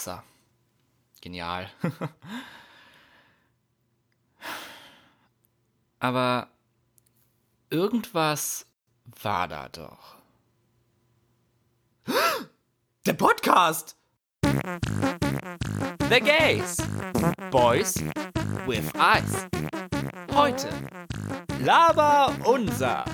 [0.00, 0.24] Wasser.
[1.20, 1.68] Genial.
[5.98, 6.48] Aber
[7.68, 8.64] irgendwas
[9.20, 10.16] war da doch.
[13.04, 13.94] Der Podcast!
[16.08, 16.78] The Gays.
[17.50, 17.96] Boys
[18.66, 19.46] with Eyes.
[20.32, 20.70] Heute.
[21.58, 23.04] Lava unser.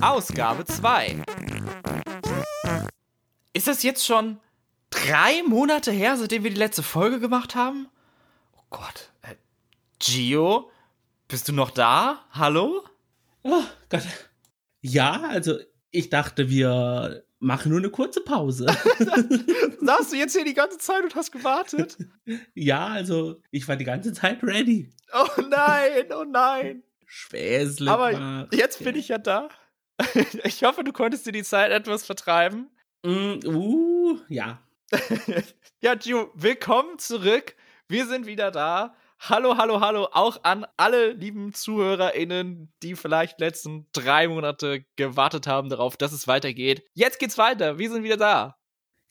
[0.00, 1.24] Ausgabe 2.
[3.52, 4.38] Ist das jetzt schon
[5.06, 7.88] drei Monate her, seitdem wir die letzte Folge gemacht haben?
[8.56, 9.10] Oh Gott.
[9.22, 9.34] Äh,
[9.98, 10.70] Gio,
[11.28, 12.24] bist du noch da?
[12.32, 12.82] Hallo?
[13.42, 14.02] Oh Gott.
[14.80, 15.58] Ja, also
[15.90, 18.66] ich dachte, wir machen nur eine kurze Pause.
[19.80, 21.96] Saßt du jetzt hier die ganze Zeit und hast gewartet?
[22.54, 24.90] ja, also ich war die ganze Zeit ready.
[25.12, 26.82] Oh nein, oh nein.
[27.06, 27.90] Späßle.
[27.90, 29.48] Aber jetzt bin ich ja da.
[30.44, 32.68] Ich hoffe, du konntest dir die Zeit etwas vertreiben.
[33.02, 34.60] Mm, uh, ja.
[35.80, 37.54] ja, Gio, willkommen zurück.
[37.88, 38.94] Wir sind wieder da.
[39.18, 45.70] Hallo, hallo, hallo, auch an alle lieben ZuhörerInnen, die vielleicht letzten drei Monate gewartet haben
[45.70, 46.84] darauf, dass es weitergeht.
[46.94, 47.78] Jetzt geht's weiter.
[47.78, 48.56] Wir sind wieder da.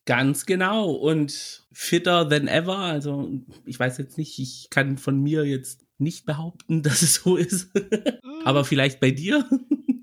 [0.05, 2.77] Ganz genau und fitter than ever.
[2.77, 3.29] Also,
[3.65, 7.71] ich weiß jetzt nicht, ich kann von mir jetzt nicht behaupten, dass es so ist.
[8.43, 9.47] Aber vielleicht bei dir?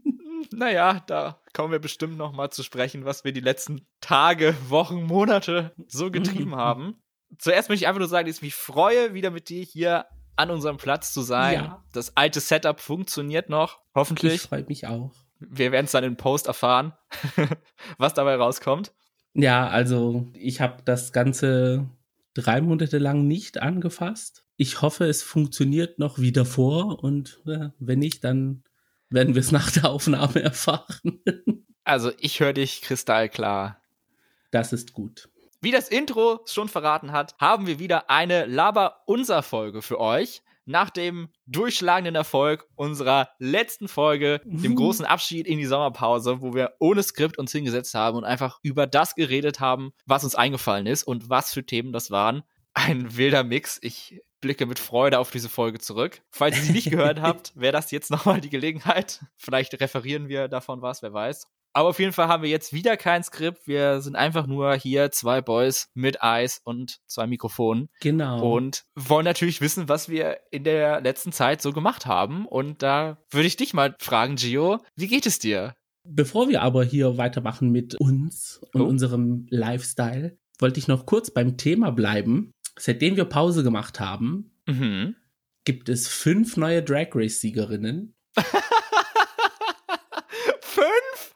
[0.53, 5.03] naja, da kommen wir bestimmt noch mal zu sprechen, was wir die letzten Tage, Wochen,
[5.03, 7.03] Monate so getrieben haben
[7.39, 10.51] zuerst möchte ich einfach nur sagen, dass ich mich freue, wieder mit dir hier an
[10.51, 11.55] unserem Platz zu sein.
[11.55, 11.85] Ja.
[11.93, 14.35] Das alte Setup funktioniert noch, hoffentlich.
[14.35, 15.13] Ich freue mich auch.
[15.39, 16.93] Wir werden es dann im Post erfahren,
[17.99, 18.93] was dabei rauskommt.
[19.35, 21.89] Ja, also ich habe das Ganze
[22.35, 24.45] drei Monate lang nicht angefasst.
[24.57, 28.63] Ich hoffe, es funktioniert noch wie davor und äh, wenn nicht, dann
[29.13, 31.23] werden wir es nach der Aufnahme erfahren.
[31.85, 33.81] also ich höre dich kristallklar.
[34.51, 35.29] Das ist gut.
[35.61, 40.43] Wie das Intro schon verraten hat, haben wir wieder eine Laber-Unser-Folge für euch.
[40.65, 46.75] Nach dem durchschlagenden Erfolg unserer letzten Folge, dem großen Abschied in die Sommerpause, wo wir
[46.79, 51.03] ohne Skript uns hingesetzt haben und einfach über das geredet haben, was uns eingefallen ist
[51.03, 52.43] und was für Themen das waren.
[52.75, 53.79] Ein wilder Mix.
[53.83, 56.21] Ich blicke mit Freude auf diese Folge zurück.
[56.31, 59.25] Falls ihr sie nicht gehört habt, wäre das jetzt nochmal die Gelegenheit.
[59.39, 61.47] Vielleicht referieren wir davon was, wer weiß.
[61.75, 63.67] Aber auf jeden Fall haben wir jetzt wieder kein Skript.
[63.67, 67.89] Wir sind einfach nur hier zwei Boys mit Eis und zwei Mikrofonen.
[68.01, 68.57] Genau.
[68.57, 72.47] Und wollen natürlich wissen, was wir in der letzten Zeit so gemacht haben.
[72.47, 75.75] Und da würde ich dich mal fragen, Gio, wie geht es dir?
[76.05, 78.85] Bevor wir aber hier weitermachen mit uns und oh.
[78.85, 82.53] unserem Lifestyle, wollte ich noch kurz beim Thema bleiben.
[82.79, 85.17] Seitdem wir Pause gemacht haben, mhm.
[85.65, 88.15] gibt es fünf neue Drag Race-Siegerinnen.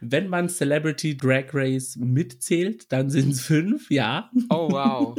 [0.01, 4.31] Wenn man Celebrity Drag Race mitzählt, dann sind es fünf, ja.
[4.51, 5.17] Oh, wow.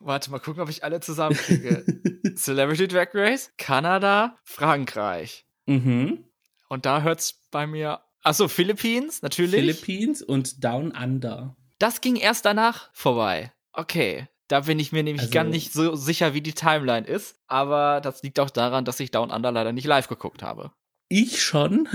[0.00, 1.84] Warte mal gucken, ob ich alle zusammenkriege.
[2.36, 5.46] Celebrity Drag Race, Kanada, Frankreich.
[5.66, 6.24] Mhm.
[6.68, 8.00] Und da hört es bei mir.
[8.22, 9.60] Achso, Philippines, natürlich.
[9.60, 11.56] Philippines und Down Under.
[11.78, 13.52] Das ging erst danach vorbei.
[13.72, 14.28] Okay.
[14.48, 17.36] Da bin ich mir nämlich also, gar nicht so sicher, wie die Timeline ist.
[17.48, 20.72] Aber das liegt auch daran, dass ich Down Under leider nicht live geguckt habe.
[21.08, 21.88] Ich schon.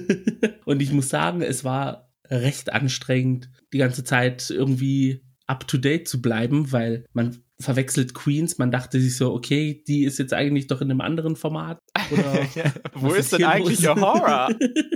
[0.64, 6.08] und ich muss sagen, es war recht anstrengend, die ganze Zeit irgendwie up to date
[6.08, 8.58] zu bleiben, weil man verwechselt Queens.
[8.58, 11.78] Man dachte sich so, okay, die ist jetzt eigentlich doch in einem anderen Format.
[12.10, 12.46] Oder
[12.94, 13.98] Wo ist denn eigentlich los?
[13.98, 14.48] Horror?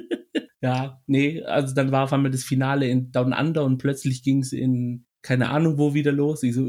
[0.61, 4.41] ja, nee, also dann war auf einmal das Finale in Down Under und plötzlich ging
[4.41, 6.43] es in keine Ahnung wo wieder los.
[6.43, 6.63] Ich so,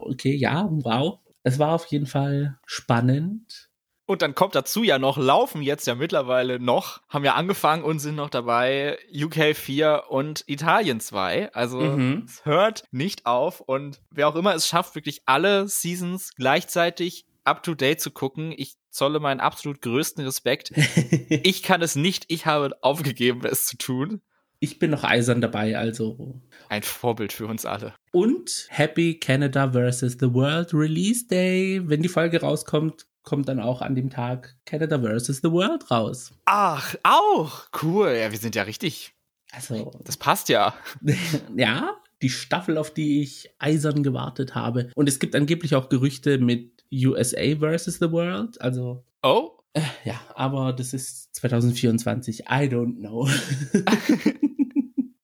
[0.00, 1.18] okay, ja, wow.
[1.42, 3.70] Es war auf jeden Fall spannend.
[4.04, 8.00] Und dann kommt dazu ja noch, laufen jetzt ja mittlerweile noch, haben ja angefangen und
[8.00, 11.52] sind noch dabei UK 4 und Italien 2.
[11.54, 12.24] Also mhm.
[12.26, 17.62] es hört nicht auf und wer auch immer es schafft, wirklich alle Seasons gleichzeitig up
[17.62, 20.72] to date zu gucken, ich zolle meinen absolut größten Respekt.
[21.28, 24.20] ich kann es nicht, ich habe aufgegeben, es zu tun.
[24.58, 26.40] Ich bin noch eisern dabei, also.
[26.72, 27.92] Ein Vorbild für uns alle.
[28.12, 30.16] Und Happy Canada vs.
[30.18, 31.82] The World Release Day.
[31.84, 35.42] Wenn die Folge rauskommt, kommt dann auch an dem Tag Canada vs.
[35.42, 36.32] The World raus.
[36.46, 37.66] Ach, auch.
[37.82, 38.16] Cool.
[38.18, 39.12] Ja, wir sind ja richtig.
[39.52, 39.90] Also.
[40.04, 40.72] Das passt ja.
[41.54, 44.90] ja, die Staffel, auf die ich eisern gewartet habe.
[44.94, 47.98] Und es gibt angeblich auch Gerüchte mit USA vs.
[47.98, 48.58] The World.
[48.62, 49.04] Also.
[49.22, 49.58] Oh.
[49.74, 52.44] Äh, ja, aber das ist 2024.
[52.44, 53.28] I don't know.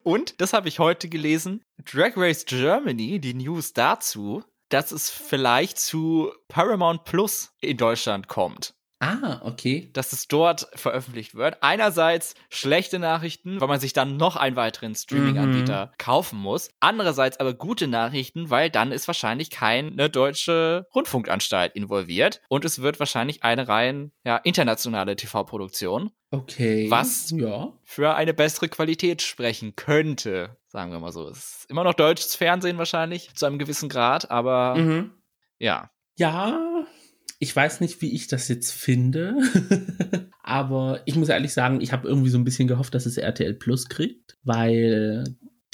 [0.08, 5.78] Und, das habe ich heute gelesen, Drag Race Germany, die News dazu, dass es vielleicht
[5.78, 8.72] zu Paramount Plus in Deutschland kommt.
[9.00, 9.90] Ah, okay.
[9.92, 11.62] dass es dort veröffentlicht wird.
[11.62, 16.70] Einerseits schlechte Nachrichten, weil man sich dann noch einen weiteren Streaming-Anbieter kaufen muss.
[16.80, 22.98] Andererseits aber gute Nachrichten, weil dann ist wahrscheinlich keine deutsche Rundfunkanstalt involviert und es wird
[22.98, 26.90] wahrscheinlich eine rein ja, internationale TV-Produktion, Okay.
[26.90, 27.30] Was?
[27.30, 27.72] Ja.
[27.84, 30.58] für eine bessere Qualität sprechen könnte.
[30.66, 31.26] Sagen wir mal so.
[31.28, 35.12] Es ist immer noch deutsches Fernsehen wahrscheinlich, zu einem gewissen Grad, aber Mhm.
[35.58, 35.90] ja.
[36.18, 36.84] Ja,
[37.38, 39.36] ich weiß nicht, wie ich das jetzt finde.
[40.42, 43.54] Aber ich muss ehrlich sagen, ich habe irgendwie so ein bisschen gehofft, dass es RTL
[43.54, 45.24] Plus kriegt, weil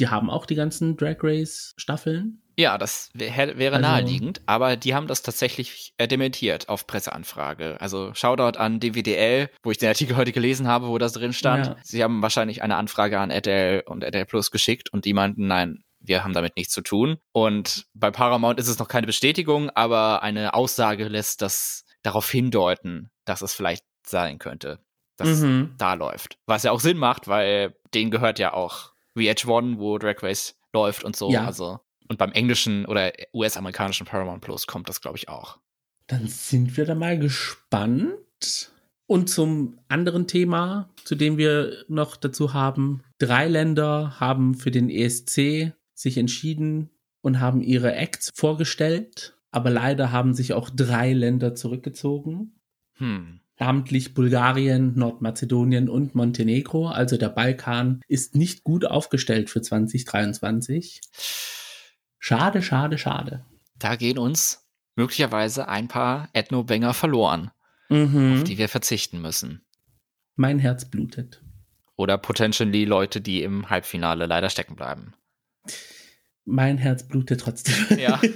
[0.00, 2.40] die haben auch die ganzen Drag Race Staffeln.
[2.56, 7.80] Ja, das wär, wäre Also- naheliegend, aber die haben das tatsächlich äh, dementiert auf Presseanfrage.
[7.80, 11.66] Also Shoutout an DWDL, wo ich den Artikel heute gelesen habe, wo das drin stand.
[11.66, 11.76] Ja.
[11.82, 15.82] Sie haben wahrscheinlich eine Anfrage an RTL und RTL Plus geschickt und die meinten, nein,
[16.04, 17.18] wir haben damit nichts zu tun.
[17.32, 23.10] Und bei Paramount ist es noch keine Bestätigung, aber eine Aussage lässt das darauf hindeuten,
[23.24, 24.80] dass es vielleicht sein könnte,
[25.16, 25.74] dass es Mhm.
[25.78, 26.38] da läuft.
[26.46, 31.04] Was ja auch Sinn macht, weil denen gehört ja auch VH1, wo Drag Race läuft
[31.04, 31.30] und so.
[31.30, 31.46] Ja.
[31.46, 35.58] Also und beim englischen oder US-amerikanischen Paramount Plus kommt das, glaube ich, auch.
[36.06, 38.70] Dann sind wir da mal gespannt.
[39.06, 43.02] Und zum anderen Thema, zu dem wir noch dazu haben.
[43.18, 49.36] Drei Länder haben für den ESC sich entschieden und haben ihre Acts vorgestellt.
[49.50, 52.60] Aber leider haben sich auch drei Länder zurückgezogen.
[52.96, 53.40] Hm.
[53.58, 56.88] namentlich Bulgarien, Nordmazedonien und Montenegro.
[56.88, 61.00] Also der Balkan ist nicht gut aufgestellt für 2023.
[62.18, 63.44] Schade, schade, schade.
[63.78, 64.66] Da gehen uns
[64.96, 67.50] möglicherweise ein paar Ethno-Banger verloren,
[67.88, 68.34] Mhm.
[68.38, 69.64] auf die wir verzichten müssen.
[70.36, 71.42] Mein Herz blutet.
[71.96, 75.14] Oder potentially Leute, die im Halbfinale leider stecken bleiben.
[76.44, 77.98] Mein Herz blutet trotzdem.
[77.98, 78.20] Ja.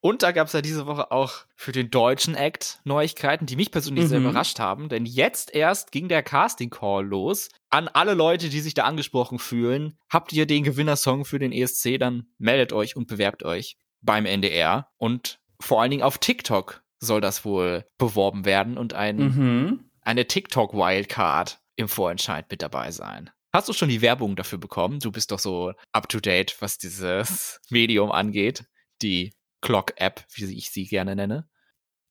[0.00, 3.72] Und da gab es ja diese Woche auch für den deutschen Act Neuigkeiten, die mich
[3.72, 4.26] persönlich sehr Mhm.
[4.26, 4.88] überrascht haben.
[4.88, 7.48] Denn jetzt erst ging der Casting Call los.
[7.68, 11.98] An alle Leute, die sich da angesprochen fühlen, habt ihr den Gewinnersong für den ESC,
[11.98, 14.88] dann meldet euch und bewerbt euch beim NDR.
[14.98, 19.90] Und vor allen Dingen auf TikTok soll das wohl beworben werden und ein, mhm.
[20.02, 23.30] eine TikTok-Wildcard im Vorentscheid mit dabei sein.
[23.58, 25.00] Hast du schon die Werbung dafür bekommen?
[25.00, 28.62] Du bist doch so up to date, was dieses Medium angeht.
[29.02, 31.48] Die Clock-App, wie ich sie gerne nenne.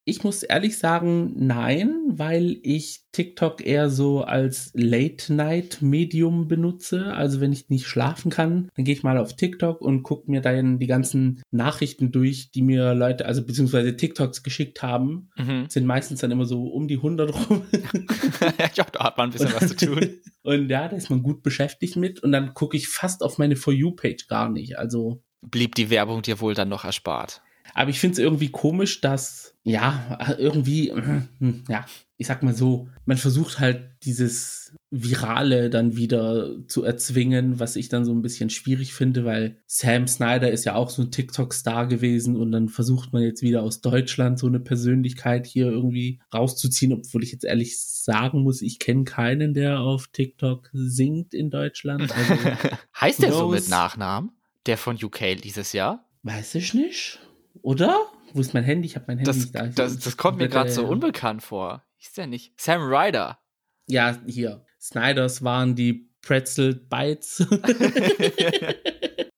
[0.10, 7.14] Ich muss ehrlich sagen, nein, weil ich TikTok eher so als Late-Night-Medium benutze.
[7.14, 10.40] Also wenn ich nicht schlafen kann, dann gehe ich mal auf TikTok und gucke mir
[10.40, 15.30] dann die ganzen Nachrichten durch, die mir Leute, also beziehungsweise TikToks geschickt haben.
[15.36, 15.66] Mhm.
[15.68, 17.64] Sind meistens dann immer so um die 100 rum.
[17.72, 20.08] ich glaube, da hat man ein bisschen was zu tun.
[20.44, 22.24] Und ja, da ist man gut beschäftigt mit.
[22.24, 24.80] Und dann gucke ich fast auf meine For You-Page gar nicht.
[24.80, 27.42] Also Blieb die Werbung dir wohl dann noch erspart.
[27.74, 31.86] Aber ich finde es irgendwie komisch, dass, ja, irgendwie, hm, ja,
[32.18, 37.90] ich sag mal so, man versucht halt dieses Virale dann wieder zu erzwingen, was ich
[37.90, 41.88] dann so ein bisschen schwierig finde, weil Sam Snyder ist ja auch so ein TikTok-Star
[41.88, 46.94] gewesen und dann versucht man jetzt wieder aus Deutschland so eine Persönlichkeit hier irgendwie rauszuziehen,
[46.94, 52.12] obwohl ich jetzt ehrlich sagen muss, ich kenne keinen, der auf TikTok singt in Deutschland.
[52.12, 52.34] Also,
[53.00, 54.32] heißt der so mit Nachnamen?
[54.66, 56.08] Der von UK dieses Jahr?
[56.28, 57.20] weiß ich nicht.
[57.62, 58.08] Oder?
[58.34, 58.88] Wo ist mein Handy?
[58.88, 59.68] Ich habe mein Handy Das, nicht da.
[59.68, 61.84] das, das kommt mir gerade so unbekannt vor.
[61.98, 62.54] Hieß der nicht?
[62.60, 63.40] Sam Ryder.
[63.88, 64.66] Ja, hier.
[64.80, 67.46] Snyders waren die Pretzel Bites.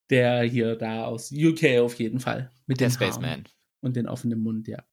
[0.09, 2.51] der hier da aus UK auf jeden Fall.
[2.65, 3.43] Mit Der Spaceman.
[3.81, 4.83] Und den offenen Mund, ja.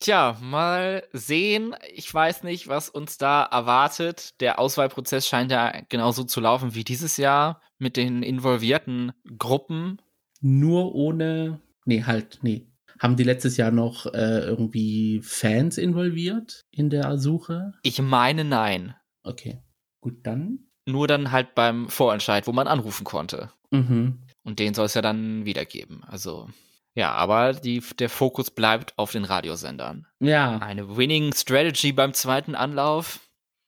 [0.00, 1.74] Tja, mal sehen.
[1.94, 4.38] Ich weiß nicht, was uns da erwartet.
[4.40, 10.02] Der Auswahlprozess scheint ja genauso zu laufen wie dieses Jahr mit den involvierten Gruppen.
[10.40, 11.60] Nur ohne.
[11.86, 12.66] Nee, halt, nee.
[13.00, 17.74] Haben die letztes Jahr noch äh, irgendwie Fans involviert in der Suche?
[17.82, 18.94] Ich meine nein.
[19.22, 19.62] Okay.
[20.00, 20.60] Gut, dann.
[20.86, 23.50] Nur dann halt beim Vorentscheid, wo man anrufen konnte.
[23.70, 24.22] Mhm.
[24.42, 26.04] Und den soll es ja dann wiedergeben.
[26.04, 26.48] Also,
[26.94, 30.06] ja, aber die, der Fokus bleibt auf den Radiosendern.
[30.20, 30.58] Ja.
[30.58, 33.20] Eine Winning Strategy beim zweiten Anlauf?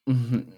[0.06, 0.52] Mhm.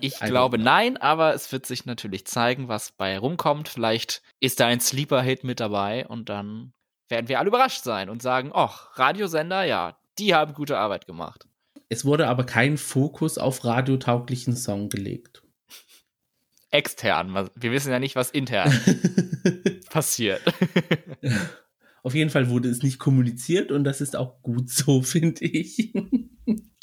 [0.00, 3.68] Ich I glaube nein, aber es wird sich natürlich zeigen, was bei rumkommt.
[3.68, 6.72] Vielleicht ist da ein Sleeper-Hit mit dabei und dann
[7.08, 11.46] werden wir alle überrascht sein und sagen, ach, Radiosender, ja, die haben gute Arbeit gemacht.
[11.88, 15.42] Es wurde aber kein Fokus auf radiotauglichen Song gelegt.
[16.70, 18.72] Extern, wir wissen ja nicht, was intern
[19.90, 20.42] passiert.
[22.02, 25.94] Auf jeden Fall wurde es nicht kommuniziert und das ist auch gut so, finde ich.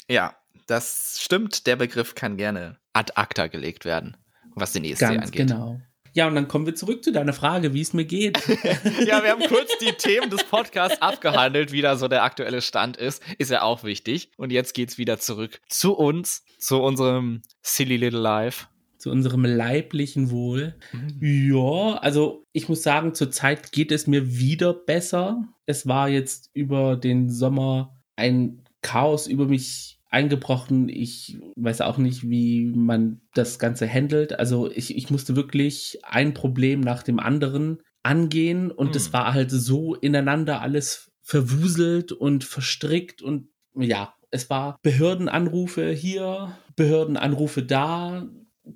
[0.08, 0.34] ja,
[0.66, 1.66] das stimmt.
[1.66, 4.16] Der Begriff kann gerne ad acta gelegt werden,
[4.54, 5.48] was den ESC Ganz angeht.
[5.48, 5.80] genau.
[6.14, 8.38] Ja, und dann kommen wir zurück zu deiner Frage, wie es mir geht.
[9.06, 12.98] ja, wir haben kurz die Themen des Podcasts abgehandelt, wie da so der aktuelle Stand
[12.98, 13.22] ist.
[13.38, 14.30] Ist ja auch wichtig.
[14.36, 18.66] Und jetzt geht's wieder zurück zu uns, zu unserem Silly Little Life.
[18.98, 20.74] Zu unserem leiblichen Wohl.
[20.92, 21.18] Mhm.
[21.20, 25.48] Ja, also ich muss sagen, zurzeit geht es mir wieder besser.
[25.66, 30.88] Es war jetzt über den Sommer ein Chaos über mich eingebrochen.
[30.88, 34.38] Ich weiß auch nicht, wie man das Ganze handelt.
[34.38, 39.12] Also ich, ich musste wirklich ein Problem nach dem anderen angehen und es hm.
[39.14, 47.62] war halt so ineinander alles verwuselt und verstrickt und ja, es war Behördenanrufe hier, Behördenanrufe
[47.62, 48.28] da,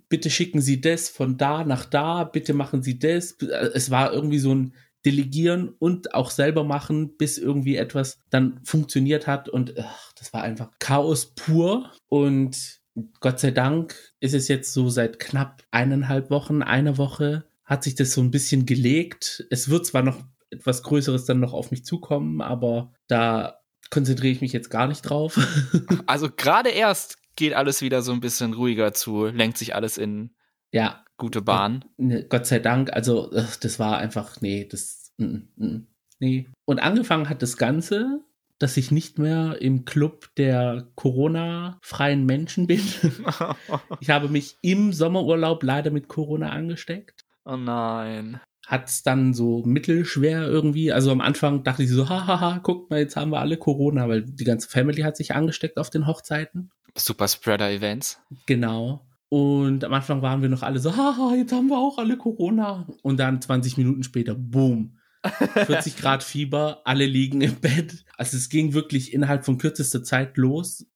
[0.09, 3.37] bitte schicken Sie das von da nach da, bitte machen Sie das.
[3.75, 4.75] Es war irgendwie so ein
[5.07, 9.49] delegieren und auch selber machen, bis irgendwie etwas dann funktioniert hat.
[9.49, 11.93] Und ach, das war einfach Chaos pur.
[12.09, 12.81] Und
[13.21, 17.95] Gott sei Dank ist es jetzt so seit knapp eineinhalb Wochen, einer Woche, hat sich
[17.95, 19.47] das so ein bisschen gelegt.
[19.51, 23.61] Es wird zwar noch etwas Größeres dann noch auf mich zukommen, aber da
[23.91, 25.39] konzentriere ich mich jetzt gar nicht drauf.
[26.07, 30.31] also gerade erst geht alles wieder so ein bisschen ruhiger zu, lenkt sich alles in
[30.73, 31.06] ja.
[31.19, 31.85] Gute Bahn.
[31.97, 32.93] Ne, Gott sei Dank.
[32.93, 35.13] Also, das war einfach, nee, das,
[36.19, 36.49] nee.
[36.65, 38.21] Und angefangen hat das Ganze,
[38.59, 42.81] dass ich nicht mehr im Club der Corona-freien Menschen bin.
[44.01, 47.25] ich habe mich im Sommerurlaub leider mit Corona angesteckt.
[47.45, 48.41] Oh nein.
[48.67, 50.91] Hat es dann so mittelschwer irgendwie.
[50.91, 54.23] Also am Anfang dachte ich so, hahaha, guck mal, jetzt haben wir alle Corona, weil
[54.23, 56.71] die ganze Family hat sich angesteckt auf den Hochzeiten.
[56.97, 58.21] Super Spreader-Events.
[58.47, 59.07] Genau.
[59.29, 62.87] Und am Anfang waren wir noch alle so, haha, jetzt haben wir auch alle Corona.
[63.03, 64.99] Und dann 20 Minuten später, boom.
[65.67, 68.05] 40 Grad Fieber, alle liegen im Bett.
[68.17, 70.87] Also es ging wirklich innerhalb von kürzester Zeit los.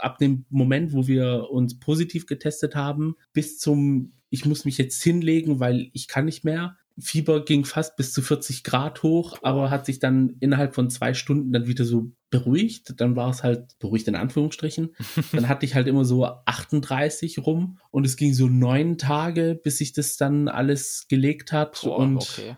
[0.00, 5.02] Ab dem Moment, wo wir uns positiv getestet haben, bis zum, ich muss mich jetzt
[5.02, 9.70] hinlegen, weil ich kann nicht mehr, Fieber ging fast bis zu 40 Grad hoch, aber
[9.70, 13.00] hat sich dann innerhalb von zwei Stunden dann wieder so beruhigt.
[13.00, 14.96] Dann war es halt beruhigt in Anführungsstrichen.
[15.32, 19.78] Dann hatte ich halt immer so 38 rum und es ging so neun Tage, bis
[19.78, 21.80] sich das dann alles gelegt hat.
[21.82, 22.56] Boah, und okay.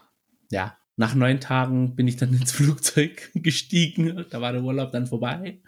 [0.50, 4.24] ja, nach neun Tagen bin ich dann ins Flugzeug gestiegen.
[4.30, 5.60] Da war der Urlaub dann vorbei.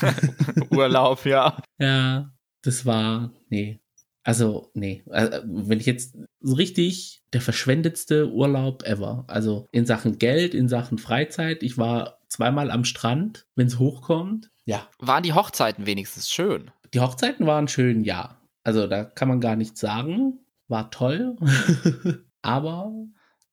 [0.70, 1.60] Urlaub, ja.
[1.80, 3.80] Ja, das war, nee,
[4.22, 9.24] also, nee, also, wenn ich jetzt so richtig der verschwendetste Urlaub ever.
[9.26, 11.62] Also in Sachen Geld, in Sachen Freizeit.
[11.62, 14.50] Ich war zweimal am Strand, wenn es hochkommt.
[14.64, 14.88] Ja.
[14.98, 16.70] Waren die Hochzeiten wenigstens schön?
[16.94, 18.40] Die Hochzeiten waren schön, ja.
[18.62, 20.38] Also da kann man gar nichts sagen.
[20.68, 21.36] War toll.
[22.42, 22.92] Aber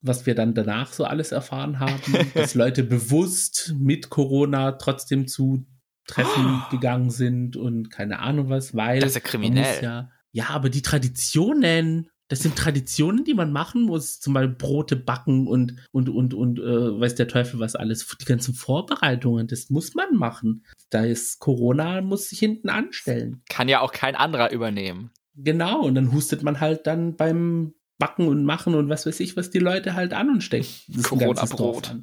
[0.02, 2.02] was wir dann danach so alles erfahren haben,
[2.34, 5.66] dass Leute bewusst mit Corona trotzdem zu
[6.06, 6.70] Treffen oh.
[6.72, 9.00] gegangen sind und keine Ahnung was, weil.
[9.00, 9.84] Das ist ja kriminell.
[9.84, 14.96] Ja, ja, aber die Traditionen, das sind Traditionen, die man machen muss, zum Beispiel Brote
[14.96, 18.06] backen und, und, und, und, äh, weiß der Teufel was alles.
[18.20, 20.66] Die ganzen Vorbereitungen, das muss man machen.
[20.90, 23.42] Da ist Corona, muss sich hinten anstellen.
[23.50, 25.12] Kann ja auch kein anderer übernehmen.
[25.36, 29.38] Genau, und dann hustet man halt dann beim Backen und Machen und was weiß ich,
[29.38, 30.86] was die Leute halt an und steckt.
[31.04, 31.96] Corona-Brot.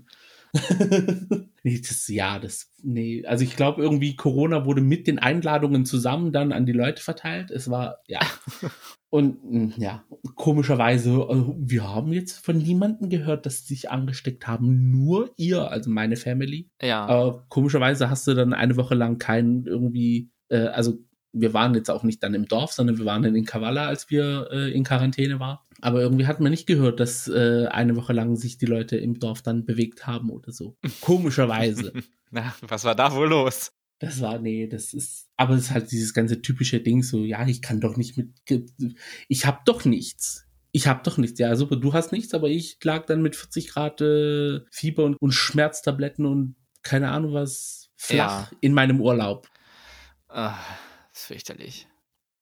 [1.65, 6.33] nee, das, ja, das, nee, also ich glaube irgendwie Corona wurde mit den Einladungen zusammen
[6.33, 7.51] dann an die Leute verteilt.
[7.51, 8.21] Es war, ja.
[9.11, 14.47] Und hm, ja, komischerweise, also wir haben jetzt von niemandem gehört, dass sie sich angesteckt
[14.47, 14.91] haben.
[14.91, 16.71] Nur ihr, also meine Family.
[16.83, 17.07] Ja.
[17.07, 20.99] Aber komischerweise hast du dann eine Woche lang keinen irgendwie, äh, also
[21.33, 24.09] wir waren jetzt auch nicht dann im Dorf, sondern wir waren dann in Kavala, als
[24.11, 25.59] wir äh, in Quarantäne waren.
[25.85, 29.19] Aber irgendwie hat man nicht gehört, dass äh, eine Woche lang sich die Leute im
[29.19, 30.79] Dorf dann bewegt haben oder so.
[31.03, 31.93] Komischerweise.
[32.31, 33.71] Na, was war da wohl los?
[33.99, 37.47] Das war, nee, das ist, aber es ist halt dieses ganze typische Ding, so, ja,
[37.47, 38.31] ich kann doch nicht mit,
[39.29, 40.47] ich hab doch nichts.
[40.73, 41.39] Ich hab doch nichts.
[41.39, 45.17] Ja, super, du hast nichts, aber ich lag dann mit 40 Grad äh, Fieber und,
[45.21, 48.59] und Schmerztabletten und keine Ahnung was flach ja.
[48.63, 49.49] in meinem Urlaub.
[50.29, 50.59] Ach
[51.13, 51.87] ist fürchterlich.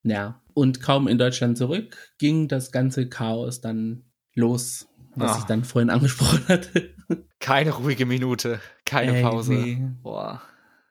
[0.04, 4.04] Ja, und kaum in Deutschland zurück ging das ganze Chaos dann
[4.34, 5.38] los, was oh.
[5.40, 6.94] ich dann vorhin angesprochen hatte.
[7.38, 9.54] Keine ruhige Minute, keine Ey, Pause.
[9.54, 9.82] Nee.
[10.02, 10.42] Boah.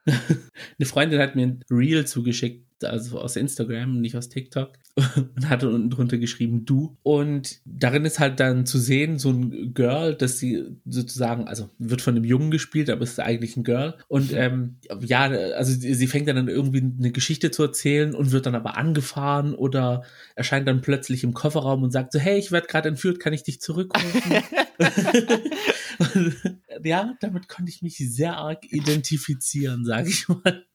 [0.06, 4.74] Eine Freundin hat mir ein Reel zugeschickt, also aus Instagram, nicht aus TikTok,
[5.36, 6.98] und hatte unten drunter geschrieben du.
[7.04, 12.02] Und darin ist halt dann zu sehen, so ein Girl, dass sie sozusagen, also wird
[12.02, 13.96] von einem Jungen gespielt, aber ist eigentlich ein Girl.
[14.08, 14.38] Und mhm.
[14.38, 18.78] ähm, ja, also sie fängt dann irgendwie eine Geschichte zu erzählen und wird dann aber
[18.78, 20.04] angefahren oder
[20.36, 23.44] erscheint dann plötzlich im Kofferraum und sagt so, hey, ich werde gerade entführt, kann ich
[23.44, 24.44] dich zurückrufen?
[26.84, 30.66] ja, damit konnte ich mich sehr arg identifizieren, sage ich mal.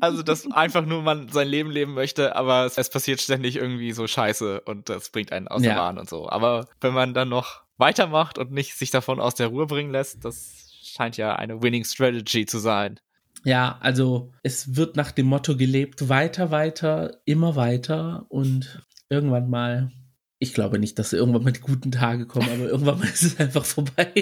[0.00, 3.92] Also, dass einfach nur man sein Leben leben möchte, aber es, es passiert ständig irgendwie
[3.92, 5.76] so Scheiße und das bringt einen aus der Ja.
[5.78, 6.28] Bahn und so.
[6.28, 10.24] Aber wenn man dann noch weitermacht und nicht sich davon aus der Ruhe bringen lässt,
[10.24, 12.98] das scheint ja eine Winning Strategy zu sein.
[13.44, 19.90] Ja, also es wird nach dem Motto gelebt, weiter, weiter, immer weiter und irgendwann mal,
[20.38, 23.40] ich glaube nicht, dass irgendwann mal die guten Tage kommen, aber irgendwann mal ist es
[23.40, 24.12] einfach vorbei.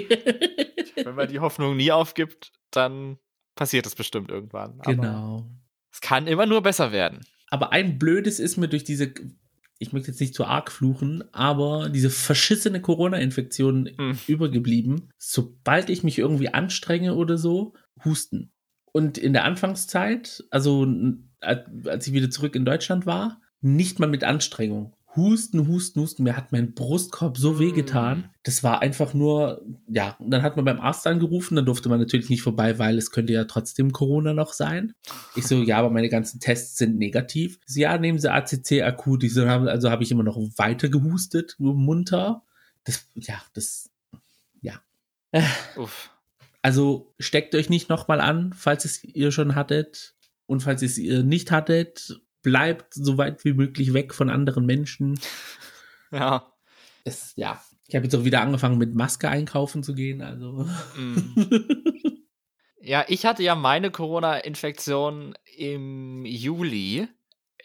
[0.95, 3.17] Wenn man die Hoffnung nie aufgibt, dann
[3.59, 4.79] passiert es bestimmt irgendwann.
[4.85, 5.45] Genau.
[5.91, 7.19] es kann immer nur besser werden.
[7.49, 9.13] Aber ein Blödes ist mir durch diese,
[9.79, 14.17] ich möchte jetzt nicht zu arg fluchen, aber diese verschissene Corona-Infektion Hm.
[14.27, 15.09] übergeblieben.
[15.17, 17.73] Sobald ich mich irgendwie anstrenge oder so,
[18.05, 18.53] husten.
[18.93, 20.87] Und in der Anfangszeit, also
[21.41, 24.95] als ich wieder zurück in Deutschland war, nicht mal mit Anstrengung.
[25.15, 26.23] Husten, husten, husten.
[26.23, 28.29] Mir hat mein Brustkorb so wehgetan.
[28.43, 30.15] Das war einfach nur, ja.
[30.19, 33.09] Und dann hat man beim Arzt angerufen, dann durfte man natürlich nicht vorbei, weil es
[33.09, 34.93] könnte ja trotzdem Corona noch sein.
[35.35, 37.59] Ich so, ja, aber meine ganzen Tests sind negativ.
[37.65, 39.23] Sie, ja, nehmen Sie ACC akut.
[39.23, 42.43] Ich so, also habe ich immer noch weiter gehustet, nur munter.
[42.83, 43.89] Das, ja, das,
[44.61, 44.79] ja.
[45.75, 46.11] Uff.
[46.61, 50.15] Also steckt euch nicht nochmal an, falls es ihr schon hattet.
[50.45, 55.19] Und falls es ihr nicht hattet, bleibt so weit wie möglich weg von anderen Menschen.
[56.11, 56.51] Ja.
[57.03, 57.61] Es, ja.
[57.87, 60.21] Ich habe jetzt auch wieder angefangen, mit Maske einkaufen zu gehen.
[60.21, 60.67] Also.
[60.97, 61.35] Mm.
[62.81, 67.07] Ja, ich hatte ja meine Corona-Infektion im Juli.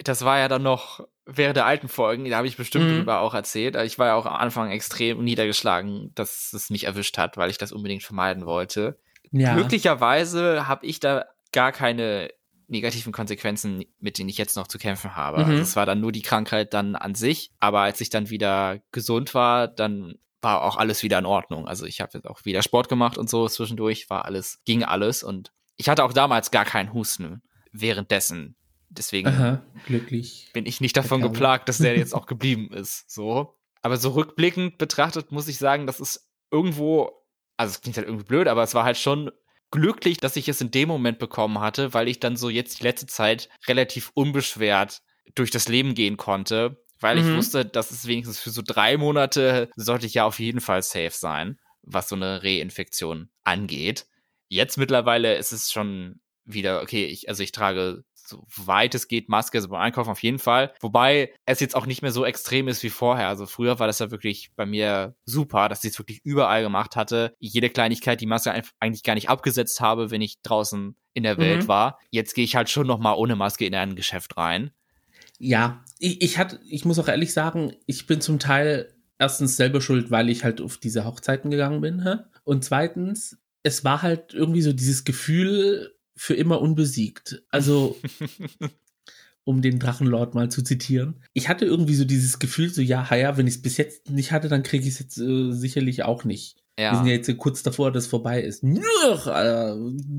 [0.02, 2.96] Das war ja dann noch während der alten Folgen, da habe ich bestimmt Mhm.
[2.96, 3.76] drüber auch erzählt.
[3.76, 7.58] Ich war ja auch am Anfang extrem niedergeschlagen, dass es mich erwischt hat, weil ich
[7.58, 8.98] das unbedingt vermeiden wollte.
[9.30, 9.54] ja.
[9.54, 12.28] Glücklicherweise habe ich da gar keine
[12.68, 15.38] negativen Konsequenzen, mit denen ich jetzt noch zu kämpfen habe.
[15.38, 15.50] Mhm.
[15.50, 18.80] Also es war dann nur die Krankheit dann an sich, aber als ich dann wieder
[18.92, 21.66] gesund war, dann war auch alles wieder in Ordnung.
[21.66, 25.22] Also ich habe jetzt auch wieder Sport gemacht und so zwischendurch, war alles, ging alles
[25.22, 28.56] und ich hatte auch damals gar keinen Husten währenddessen.
[28.90, 30.50] Deswegen Aha, glücklich.
[30.52, 33.10] bin ich nicht davon geplagt, dass der jetzt auch geblieben ist.
[33.10, 33.58] So.
[33.82, 37.10] Aber so rückblickend betrachtet muss ich sagen, das ist irgendwo,
[37.56, 39.32] also es klingt halt irgendwie blöd, aber es war halt schon
[39.74, 42.84] glücklich, dass ich es in dem Moment bekommen hatte, weil ich dann so jetzt die
[42.84, 45.02] letzte Zeit relativ unbeschwert
[45.34, 47.36] durch das Leben gehen konnte, weil ich Mhm.
[47.36, 51.10] wusste, dass es wenigstens für so drei Monate sollte ich ja auf jeden Fall safe
[51.12, 54.06] sein, was so eine Reinfektion angeht.
[54.48, 59.28] Jetzt mittlerweile ist es schon wieder, okay, ich, also ich trage so weit es geht
[59.28, 60.72] Maske, also beim Einkaufen auf jeden Fall.
[60.80, 63.28] Wobei es jetzt auch nicht mehr so extrem ist wie vorher.
[63.28, 66.96] Also früher war das ja wirklich bei mir super, dass ich es wirklich überall gemacht
[66.96, 67.34] hatte.
[67.38, 71.62] Jede Kleinigkeit die Maske eigentlich gar nicht abgesetzt habe, wenn ich draußen in der Welt
[71.62, 71.68] Mhm.
[71.68, 71.98] war.
[72.10, 74.70] Jetzt gehe ich halt schon noch mal ohne Maske in ein Geschäft rein.
[75.38, 79.80] Ja, ich, ich hatte, ich muss auch ehrlich sagen, ich bin zum Teil erstens selber
[79.80, 82.20] schuld, weil ich halt auf diese Hochzeiten gegangen bin.
[82.44, 87.42] Und zweitens, es war halt irgendwie so dieses Gefühl für immer unbesiegt.
[87.50, 87.96] Also,
[89.44, 91.22] um den Drachenlord mal zu zitieren.
[91.34, 94.32] Ich hatte irgendwie so dieses Gefühl, so ja, ja, wenn ich es bis jetzt nicht
[94.32, 96.56] hatte, dann kriege ich es jetzt äh, sicherlich auch nicht.
[96.76, 97.18] Wir sind ja Ja.
[97.18, 98.64] jetzt kurz davor, dass es vorbei ist.
[98.64, 98.82] Nuch,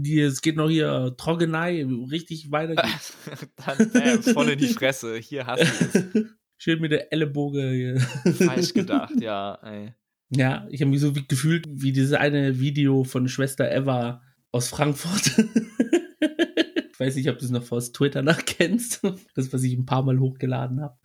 [0.03, 2.75] hier, es geht noch hier Trockenei, richtig weiter
[3.65, 5.17] dann bam, voll in die Fresse.
[5.17, 5.59] Hier hast
[5.93, 6.25] du es.
[6.57, 7.99] Schön mit der Ellenboge hier.
[8.35, 9.55] Falsch gedacht, ja.
[9.63, 9.93] Ey.
[10.29, 14.21] Ja, ich habe mich so wie, gefühlt wie dieses eine Video von Schwester Eva
[14.55, 15.37] aus Frankfurt.
[15.37, 19.01] ich weiß nicht, ob du es noch aus Twitter nachkennst.
[19.35, 20.97] Das, was ich ein paar Mal hochgeladen habe.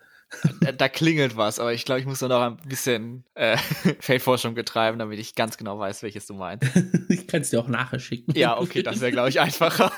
[0.61, 3.57] Da, da klingelt was, aber ich glaube, ich muss da noch ein bisschen äh,
[3.99, 6.71] Feldforschung betreiben, damit ich ganz genau weiß, welches du meinst.
[7.09, 8.33] Ich kann es dir auch nachher schicken.
[8.37, 9.93] Ja, okay, das wäre, glaube ich, einfacher.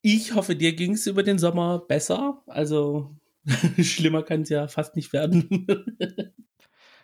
[0.00, 2.44] Ich hoffe, dir ging es über den Sommer besser.
[2.46, 3.16] Also
[3.82, 5.66] schlimmer kann es ja fast nicht werden.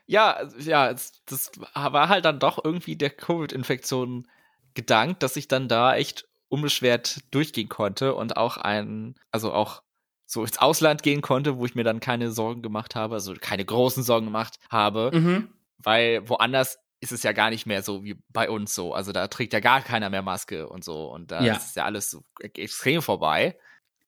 [0.07, 0.95] ja, ja,
[1.27, 4.29] das war halt dann doch irgendwie der Covid-Infektion
[4.75, 9.83] gedankt, dass ich dann da echt unbeschwert durchgehen konnte und auch ein, also auch
[10.27, 13.65] so ins Ausland gehen konnte, wo ich mir dann keine Sorgen gemacht habe, also keine
[13.65, 15.11] großen Sorgen gemacht habe.
[15.13, 15.49] mhm.
[15.79, 18.95] weil woanders ist es ja gar nicht mehr so wie bei uns so.
[18.95, 21.11] Also da trägt ja gar keiner mehr Maske und so.
[21.13, 21.57] Und da Ja.
[21.57, 23.59] ist ja alles so e- extrem vorbei.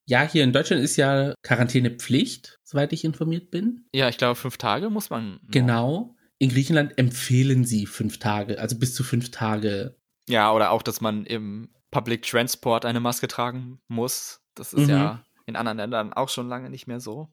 [0.07, 3.87] Ja, hier in Deutschland ist ja Quarantänepflicht, soweit ich informiert bin.
[3.92, 5.40] Ja, ich glaube, fünf Tage muss man.
[5.50, 6.14] Genau.
[6.38, 9.96] In Griechenland empfehlen sie fünf Tage, also bis zu fünf Tage.
[10.29, 14.41] Ja, oder auch, dass man im Public Transport eine Maske tragen muss.
[14.55, 14.91] Das ist Mhm.
[14.91, 17.29] ja in anderen Ländern auch schon lange nicht mehr so.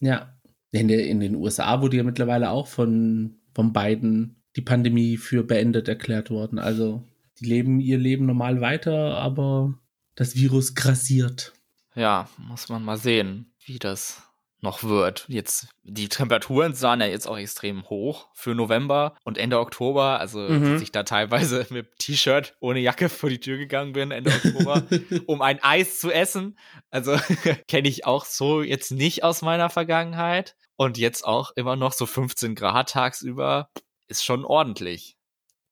[0.00, 0.32] Ja.
[0.70, 5.42] In, der, in den USA wurde ja mittlerweile auch von, von Biden die Pandemie für
[5.42, 6.58] beendet erklärt worden.
[6.58, 7.02] Also,
[7.40, 9.74] die leben ihr Leben normal weiter, aber
[10.14, 11.52] das Virus grassiert.
[11.94, 14.22] Ja, muss man mal sehen, wie das
[14.66, 15.24] noch wird.
[15.28, 20.18] Jetzt, die Temperaturen sahen ja jetzt auch extrem hoch für November und Ende Oktober.
[20.20, 20.72] Also, mhm.
[20.74, 24.82] dass ich da teilweise mit T-Shirt ohne Jacke vor die Tür gegangen bin, Ende Oktober,
[25.26, 26.58] um ein Eis zu essen.
[26.90, 27.16] Also,
[27.68, 30.56] kenne ich auch so jetzt nicht aus meiner Vergangenheit.
[30.78, 33.70] Und jetzt auch immer noch so 15 Grad tagsüber.
[34.08, 35.16] Ist schon ordentlich.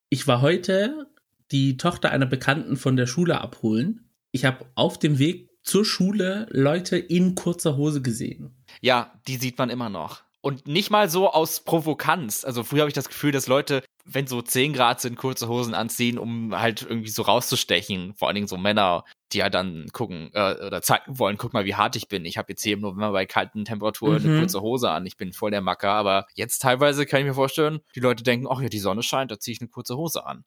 [0.09, 1.09] Ich war heute
[1.51, 4.09] die Tochter einer Bekannten von der Schule abholen.
[4.31, 8.55] Ich habe auf dem Weg zur Schule Leute in kurzer Hose gesehen.
[8.81, 10.23] Ja, die sieht man immer noch.
[10.45, 12.45] Und nicht mal so aus Provokanz.
[12.45, 15.73] Also früher habe ich das Gefühl, dass Leute, wenn so 10 Grad sind, kurze Hosen
[15.73, 18.13] anziehen, um halt irgendwie so rauszustechen.
[18.15, 21.65] Vor allen Dingen so Männer, die ja dann gucken äh, oder zeigen wollen, guck mal,
[21.65, 22.27] wie hart ich bin.
[22.27, 24.29] Ich habe jetzt hier im November bei kalten Temperaturen mhm.
[24.29, 25.07] eine kurze Hose an.
[25.07, 25.93] Ich bin voll der Macker.
[25.93, 29.31] Aber jetzt teilweise kann ich mir vorstellen, die Leute denken, ach ja, die Sonne scheint,
[29.31, 30.45] da ziehe ich eine kurze Hose an.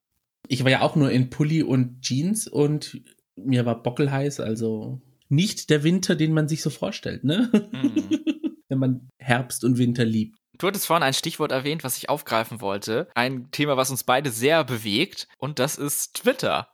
[0.48, 3.02] Ich war ja auch nur in Pulli und Jeans und
[3.36, 7.50] mir war bockelheiß, also nicht der Winter, den man sich so vorstellt, ne?
[7.72, 8.10] Mhm.
[8.70, 10.38] Wenn man Herbst und Winter liebt.
[10.58, 13.08] Du hattest vorhin ein Stichwort erwähnt, was ich aufgreifen wollte.
[13.16, 16.68] Ein Thema, was uns beide sehr bewegt, und das ist Twitter.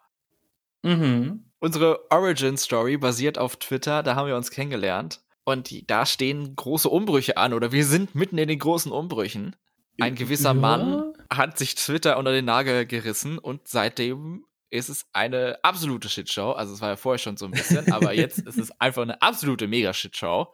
[0.82, 1.52] Mhm.
[1.60, 5.22] Unsere Origin Story basiert auf Twitter, da haben wir uns kennengelernt.
[5.46, 9.56] Und die, da stehen große Umbrüche an, oder wir sind mitten in den großen Umbrüchen.
[10.00, 10.54] Ein gewisser ja.
[10.54, 16.52] Mann hat sich Twitter unter den Nagel gerissen und seitdem ist es eine absolute Shitshow.
[16.52, 19.22] Also es war ja vorher schon so ein bisschen, aber jetzt ist es einfach eine
[19.22, 20.52] absolute Mega-Shitshow.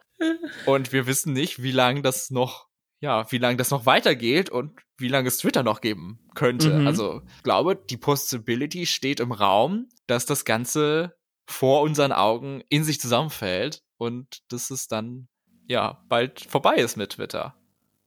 [0.66, 2.68] Und wir wissen nicht, wie lange das noch,
[3.00, 6.70] ja, wie lange das noch weitergeht und wie lange es Twitter noch geben könnte.
[6.70, 6.86] Mhm.
[6.86, 12.84] Also ich glaube, die Possibility steht im Raum, dass das Ganze vor unseren Augen in
[12.84, 15.28] sich zusammenfällt und dass es dann
[15.66, 17.56] ja bald vorbei ist mit Twitter.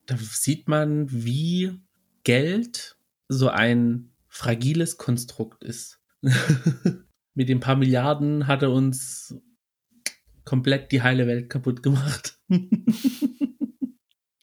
[0.06, 1.80] Da sieht man, wie
[2.22, 2.96] Geld
[3.26, 6.00] so ein fragiles Konstrukt ist.
[7.34, 9.34] Mit den paar Milliarden hat er uns
[10.44, 12.38] komplett die heile Welt kaputt gemacht.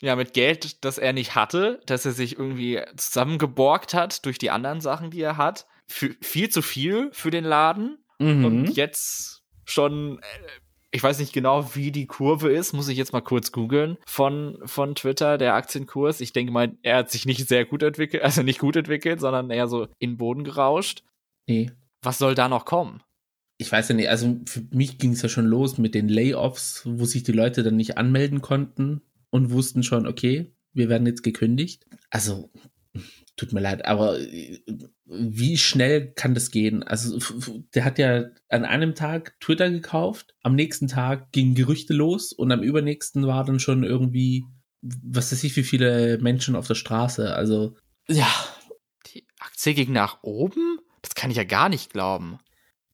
[0.02, 4.50] ja, mit Geld, das er nicht hatte, dass er sich irgendwie zusammengeborgt hat durch die
[4.50, 5.68] anderen Sachen, die er hat.
[5.88, 7.98] F viel zu viel für den Laden.
[8.20, 8.46] Mhm.
[8.46, 10.48] Und jetzt schon, äh,
[10.92, 14.60] ich weiß nicht genau, wie die Kurve ist, muss ich jetzt mal kurz googeln von,
[14.66, 16.20] von Twitter, der Aktienkurs.
[16.20, 19.50] Ich denke mal, er hat sich nicht sehr gut entwickelt, also nicht gut entwickelt, sondern
[19.50, 21.04] eher so in den Boden gerauscht.
[21.48, 21.72] Nee.
[22.02, 23.02] Was soll da noch kommen?
[23.58, 26.82] Ich weiß ja nicht, also für mich ging es ja schon los mit den Layoffs,
[26.86, 31.22] wo sich die Leute dann nicht anmelden konnten und wussten schon, okay, wir werden jetzt
[31.22, 31.86] gekündigt.
[32.10, 32.52] Also,
[33.36, 34.62] tut mir leid, aber äh,
[35.06, 36.84] wie schnell kann das gehen?
[36.84, 37.20] Also,
[37.74, 42.52] der hat ja an einem Tag Twitter gekauft, am nächsten Tag gingen Gerüchte los und
[42.52, 44.44] am übernächsten war dann schon irgendwie,
[44.82, 47.34] was weiß ich, wie viele Menschen auf der Straße.
[47.34, 47.76] Also,
[48.08, 48.28] ja,
[49.08, 50.80] die Aktie ging nach oben?
[51.22, 52.40] Kann ich ja gar nicht glauben.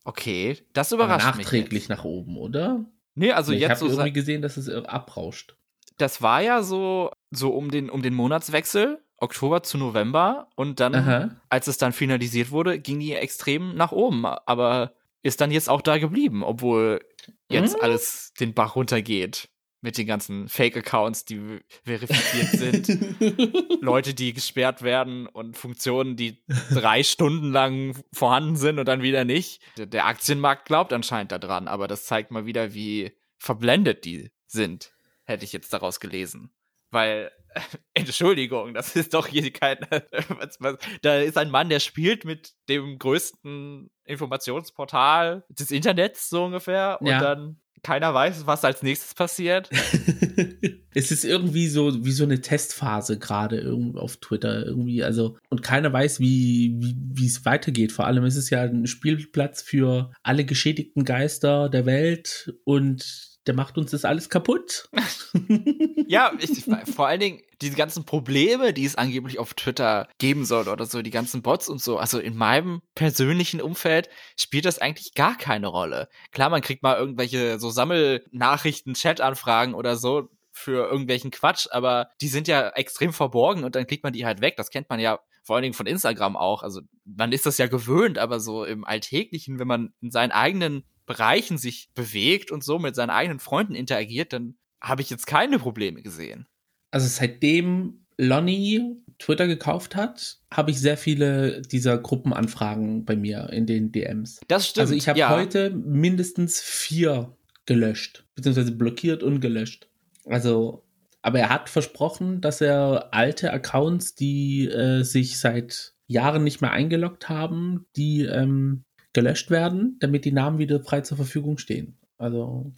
[0.03, 1.61] Okay, das überrascht Aber nachträglich mich.
[1.61, 2.83] Nachträglich nach oben, oder?
[3.15, 5.55] Nee, also ich jetzt Ich habe irgendwie gesehen, dass es abrauscht.
[5.97, 10.49] Das war ja so, so um den, um den Monatswechsel, Oktober zu November.
[10.55, 11.37] Und dann, Aha.
[11.47, 14.25] als es dann finalisiert wurde, ging die extrem nach oben.
[14.25, 14.91] Aber
[15.23, 16.99] ist dann jetzt auch da geblieben, obwohl
[17.47, 17.81] jetzt hm?
[17.81, 19.47] alles den Bach runtergeht
[19.81, 27.03] mit den ganzen Fake-Accounts, die verifiziert sind, Leute, die gesperrt werden und Funktionen, die drei
[27.03, 29.61] Stunden lang vorhanden sind und dann wieder nicht.
[29.77, 34.93] Der Aktienmarkt glaubt anscheinend daran, aber das zeigt mal wieder, wie verblendet die sind,
[35.25, 36.51] hätte ich jetzt daraus gelesen.
[36.89, 37.31] Weil,
[37.93, 39.77] Entschuldigung, das ist doch hier kein.
[41.01, 47.07] da ist ein Mann, der spielt mit dem größten Informationsportal des Internets, so ungefähr, und
[47.07, 47.19] ja.
[47.19, 49.69] dann keiner weiß, was als nächstes passiert.
[50.93, 55.91] es ist irgendwie so wie so eine Testphase gerade auf Twitter irgendwie, also und keiner
[55.93, 57.91] weiß, wie wie es weitergeht.
[57.91, 63.55] Vor allem ist es ja ein Spielplatz für alle geschädigten Geister der Welt und der
[63.55, 64.89] macht uns das alles kaputt.
[66.07, 70.67] ja, ich, vor allen Dingen diese ganzen Probleme, die es angeblich auf Twitter geben soll
[70.67, 71.98] oder so, die ganzen Bots und so.
[71.98, 76.10] Also in meinem persönlichen Umfeld spielt das eigentlich gar keine Rolle.
[76.32, 82.28] Klar, man kriegt mal irgendwelche so Sammelnachrichten, Chat-Anfragen oder so für irgendwelchen Quatsch, aber die
[82.28, 84.56] sind ja extrem verborgen und dann kriegt man die halt weg.
[84.58, 86.63] Das kennt man ja vor allen Dingen von Instagram auch.
[86.63, 90.84] Also man ist das ja gewöhnt, aber so im Alltäglichen, wenn man in seinen eigenen
[91.06, 95.58] Bereichen sich bewegt und so mit seinen eigenen Freunden interagiert, dann habe ich jetzt keine
[95.58, 96.48] Probleme gesehen.
[96.91, 103.65] Also seitdem Lonnie Twitter gekauft hat, habe ich sehr viele dieser Gruppenanfragen bei mir in
[103.65, 104.39] den DMs.
[104.47, 104.82] Das stimmt.
[104.82, 105.30] Also ich habe ja.
[105.30, 109.89] heute mindestens vier gelöscht, beziehungsweise blockiert und gelöscht.
[110.26, 110.84] Also,
[111.21, 116.71] aber er hat versprochen, dass er alte Accounts, die äh, sich seit Jahren nicht mehr
[116.71, 121.97] eingeloggt haben, die ähm, gelöscht werden, damit die Namen wieder frei zur Verfügung stehen.
[122.17, 122.71] Also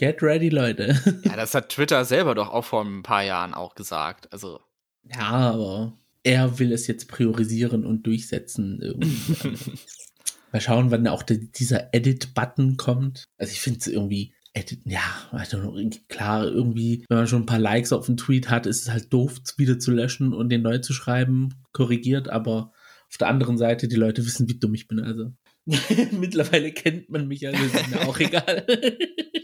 [0.00, 0.98] Get ready, Leute.
[1.24, 4.32] Ja, das hat Twitter selber doch auch vor ein paar Jahren auch gesagt.
[4.32, 4.58] Also.
[5.04, 8.80] Ja, aber er will es jetzt priorisieren und durchsetzen.
[8.80, 9.44] Irgendwie.
[10.52, 13.24] Mal schauen, wann auch die, dieser Edit-Button kommt.
[13.36, 15.58] Also ich finde es irgendwie, Edit, ja, also
[16.08, 19.12] klar, irgendwie, wenn man schon ein paar Likes auf einen Tweet hat, ist es halt
[19.12, 22.72] doof, wieder zu löschen und den neu zu schreiben, korrigiert, aber
[23.10, 25.32] auf der anderen Seite, die Leute wissen, wie dumm ich bin, also.
[26.18, 28.66] Mittlerweile kennt man mich ja, das ist mir auch egal.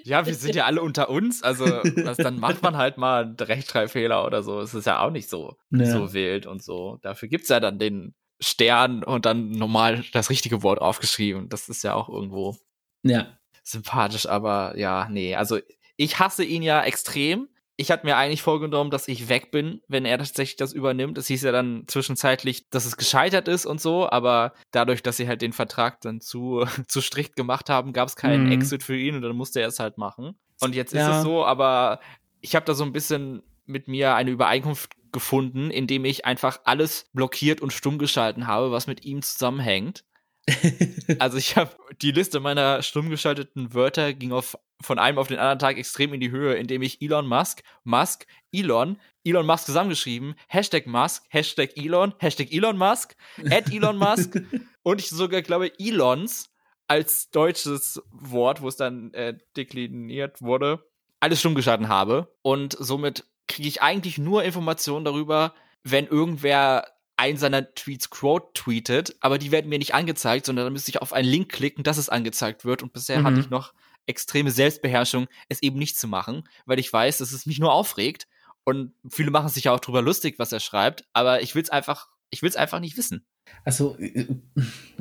[0.07, 3.37] Ja, wir sind ja alle unter uns, also was, dann macht man halt mal einen
[3.37, 4.61] Rechtschreibfehler oder so.
[4.61, 5.87] Es ist ja auch nicht so, ja.
[5.87, 6.99] so wild und so.
[7.03, 11.49] Dafür gibt's ja dann den Stern und dann normal das richtige Wort aufgeschrieben.
[11.49, 12.57] Das ist ja auch irgendwo
[13.03, 13.39] ja.
[13.63, 15.35] sympathisch, aber ja, nee.
[15.35, 15.59] Also
[15.97, 17.49] ich hasse ihn ja extrem.
[17.79, 21.19] Ich hatte mir eigentlich vorgenommen, dass ich weg bin, wenn er tatsächlich das übernimmt.
[21.19, 25.29] Es hieß ja dann zwischenzeitlich, dass es gescheitert ist und so, aber dadurch, dass sie
[25.29, 28.53] halt den Vertrag dann zu, zu strikt gemacht haben, gab es keinen mhm.
[28.53, 30.39] Exit für ihn und dann musste er es halt machen.
[30.61, 31.11] Und jetzt ja.
[31.11, 32.01] ist es so, aber
[32.41, 37.11] ich habe da so ein bisschen mit mir eine Übereinkunft gefunden, indem ich einfach alles
[37.13, 40.05] blockiert und stumm geschalten habe, was mit ihm zusammenhängt.
[41.19, 45.39] also ich habe die Liste meiner stumm geschalteten Wörter ging auf von einem auf den
[45.39, 50.35] anderen Tag extrem in die Höhe, indem ich Elon Musk, Musk, Elon, Elon Musk zusammengeschrieben,
[50.49, 53.17] Hashtag Musk, Hashtag Elon, Hashtag Elon Musk,
[53.51, 54.41] at Elon Musk.
[54.83, 56.51] Und ich sogar glaube Elons
[56.89, 60.85] als deutsches Wort, wo es dann äh, dekliniert wurde,
[61.21, 62.33] alles stumm geschalten habe.
[62.43, 69.17] Und somit kriege ich eigentlich nur Informationen darüber, wenn irgendwer einen seiner Tweets quote tweetet,
[69.21, 71.97] aber die werden mir nicht angezeigt, sondern dann müsste ich auf einen Link klicken, dass
[71.97, 72.83] es angezeigt wird.
[72.83, 73.25] Und bisher mhm.
[73.25, 73.73] hatte ich noch
[74.07, 78.27] extreme Selbstbeherrschung, es eben nicht zu machen, weil ich weiß, dass es mich nur aufregt.
[78.65, 81.71] Und viele machen sich ja auch drüber lustig, was er schreibt, aber ich will es
[81.71, 83.25] einfach, ich will es einfach nicht wissen.
[83.65, 84.27] Also, äh,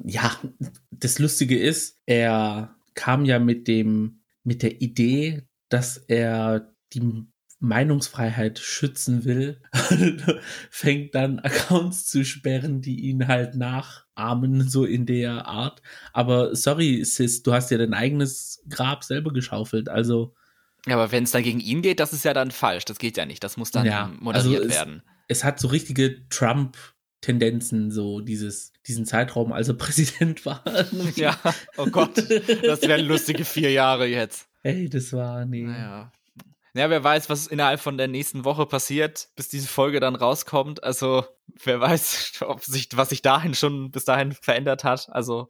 [0.03, 0.39] ja,
[0.91, 7.25] das Lustige ist, er kam ja mit dem, mit der Idee, dass er die
[7.59, 9.61] Meinungsfreiheit schützen will,
[10.69, 15.81] fängt dann Accounts zu sperren, die ihn halt nachahmen, so in der Art.
[16.13, 20.35] Aber sorry, Sis, du hast ja dein eigenes Grab selber geschaufelt, also.
[20.85, 22.85] Ja, aber wenn es dann gegen ihn geht, das ist ja dann falsch.
[22.85, 23.43] Das geht ja nicht.
[23.43, 25.01] Das muss dann ja, moderiert also es, werden.
[25.27, 26.77] Es hat so richtige Trump-
[27.25, 30.63] Tendenzen, so dieses, diesen Zeitraum, als er Präsident war.
[31.15, 31.35] ja,
[31.75, 34.47] oh Gott, das wären lustige vier Jahre jetzt.
[34.61, 35.63] Ey, das war, nee.
[35.63, 36.11] Naja.
[36.75, 40.83] Ja, wer weiß, was innerhalb von der nächsten Woche passiert, bis diese Folge dann rauskommt.
[40.83, 41.23] Also,
[41.63, 45.07] wer weiß, ob sich, was sich dahin schon bis dahin verändert hat.
[45.09, 45.47] Also,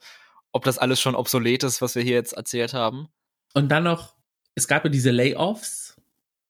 [0.52, 3.08] ob das alles schon obsolet ist, was wir hier jetzt erzählt haben.
[3.56, 4.16] Und dann noch,
[4.54, 5.96] es gab ja diese Layoffs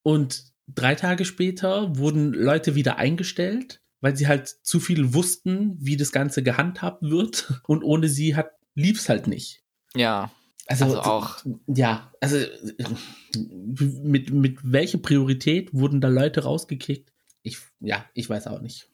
[0.02, 5.96] und drei Tage später wurden Leute wieder eingestellt, weil sie halt zu viel wussten, wie
[5.96, 7.62] das Ganze gehandhabt wird.
[7.66, 9.62] Und ohne sie hat, lief's halt nicht.
[9.94, 10.30] Ja.
[10.66, 11.36] Also, also auch.
[11.66, 12.38] Ja, also
[13.36, 17.12] mit, mit welcher Priorität wurden da Leute rausgekickt?
[17.42, 18.88] Ich, ja, ich weiß auch nicht.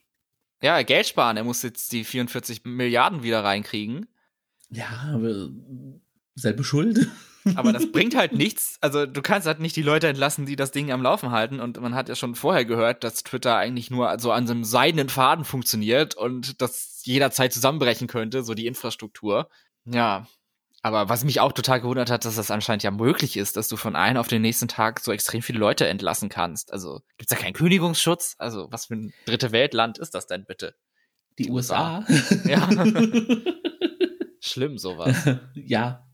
[0.63, 1.37] Ja, Geld sparen.
[1.37, 4.07] Er muss jetzt die 44 Milliarden wieder reinkriegen.
[4.71, 5.51] Ja, aber
[6.35, 7.09] selbe Schuld.
[7.57, 8.77] Aber das bringt halt nichts.
[8.81, 11.59] Also du kannst halt nicht die Leute entlassen, die das Ding am Laufen halten.
[11.59, 14.65] Und man hat ja schon vorher gehört, dass Twitter eigentlich nur so an so einem
[14.65, 19.49] seidenen Faden funktioniert und das jederzeit zusammenbrechen könnte, so die Infrastruktur.
[19.85, 20.27] Ja,
[20.83, 23.77] aber was mich auch total gewundert hat, dass das anscheinend ja möglich ist, dass du
[23.77, 26.73] von einem auf den nächsten Tag so extrem viele Leute entlassen kannst.
[26.73, 28.35] Also gibt's da keinen Kündigungsschutz?
[28.39, 30.75] Also was für ein dritte Weltland ist das denn bitte?
[31.39, 32.05] Die, Die USA?
[32.09, 32.49] USA?
[32.49, 32.69] Ja.
[34.41, 35.17] Schlimm sowas.
[35.55, 36.05] ja.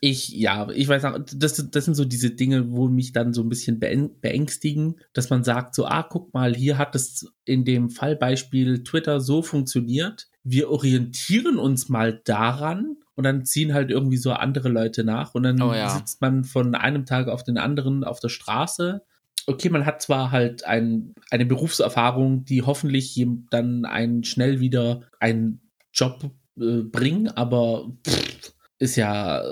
[0.00, 3.42] Ich, ja, ich weiß auch, das, das sind so diese Dinge, wo mich dann so
[3.42, 7.90] ein bisschen beängstigen, dass man sagt, so, ah, guck mal, hier hat es in dem
[7.90, 10.28] Fallbeispiel Twitter so funktioniert.
[10.44, 15.42] Wir orientieren uns mal daran und dann ziehen halt irgendwie so andere Leute nach und
[15.42, 15.90] dann oh, ja.
[15.90, 19.02] sitzt man von einem Tag auf den anderen auf der Straße.
[19.46, 25.60] Okay, man hat zwar halt ein, eine Berufserfahrung, die hoffentlich dann einen schnell wieder einen
[25.92, 29.42] Job äh, bringen, aber pff, ist ja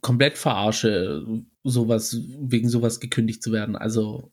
[0.00, 1.24] komplett verarsche,
[1.64, 3.76] sowas, wegen sowas gekündigt zu werden.
[3.76, 4.32] Also,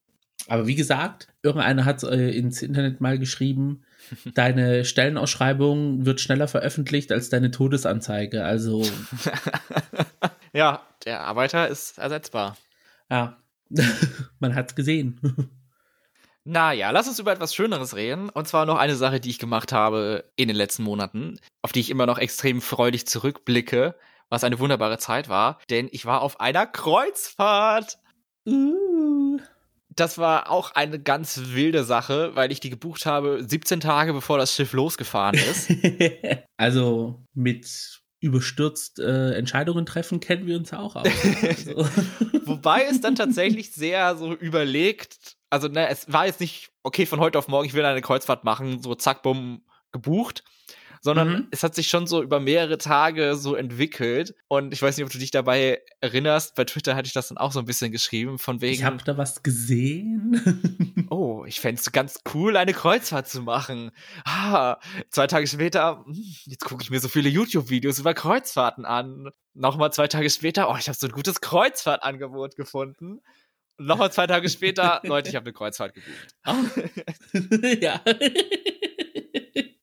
[0.50, 3.84] aber wie gesagt, irgendeiner hat äh, ins Internet mal geschrieben,
[4.34, 8.44] deine Stellenausschreibung wird schneller veröffentlicht als deine Todesanzeige.
[8.44, 8.84] Also.
[10.54, 12.58] ja, der Arbeiter ist ersetzbar.
[13.10, 13.38] Ja,
[14.40, 15.52] man hat's gesehen.
[16.44, 18.30] Naja, lass uns über etwas Schöneres reden.
[18.30, 21.82] Und zwar noch eine Sache, die ich gemacht habe in den letzten Monaten, auf die
[21.82, 23.96] ich immer noch extrem freudig zurückblicke,
[24.30, 25.60] was eine wunderbare Zeit war.
[25.70, 28.00] Denn ich war auf einer Kreuzfahrt.
[28.48, 28.89] Uh
[30.00, 34.38] das war auch eine ganz wilde Sache, weil ich die gebucht habe 17 Tage bevor
[34.38, 35.72] das Schiff losgefahren ist.
[36.58, 41.08] also mit überstürzt äh, Entscheidungen treffen, kennen wir uns auch aus.
[41.42, 41.88] Also.
[42.46, 47.20] Wobei es dann tatsächlich sehr so überlegt, also ne, es war jetzt nicht, okay, von
[47.20, 50.44] heute auf morgen, ich will eine Kreuzfahrt machen, so zack, bumm, gebucht,
[51.02, 51.48] sondern mhm.
[51.52, 54.36] es hat sich schon so über mehrere Tage so entwickelt.
[54.48, 56.56] Und ich weiß nicht, ob du dich dabei erinnerst.
[56.56, 58.74] Bei Twitter hatte ich das dann auch so ein bisschen geschrieben, von wegen.
[58.74, 61.08] Ich habe da was gesehen.
[61.10, 63.92] oh, ich fände es ganz cool, eine Kreuzfahrt zu machen.
[64.26, 64.78] Ah,
[65.10, 66.14] zwei Tage später, hm,
[66.46, 69.30] jetzt gucke ich mir so viele YouTube-Videos über Kreuzfahrten an.
[69.54, 73.22] Nochmal zwei Tage später, oh, ich habe so ein gutes Kreuzfahrtangebot gefunden.
[73.78, 76.36] Nochmal zwei Tage später, Leute, ich habe eine Kreuzfahrt gebucht.
[76.46, 76.56] Oh.
[77.82, 78.02] ja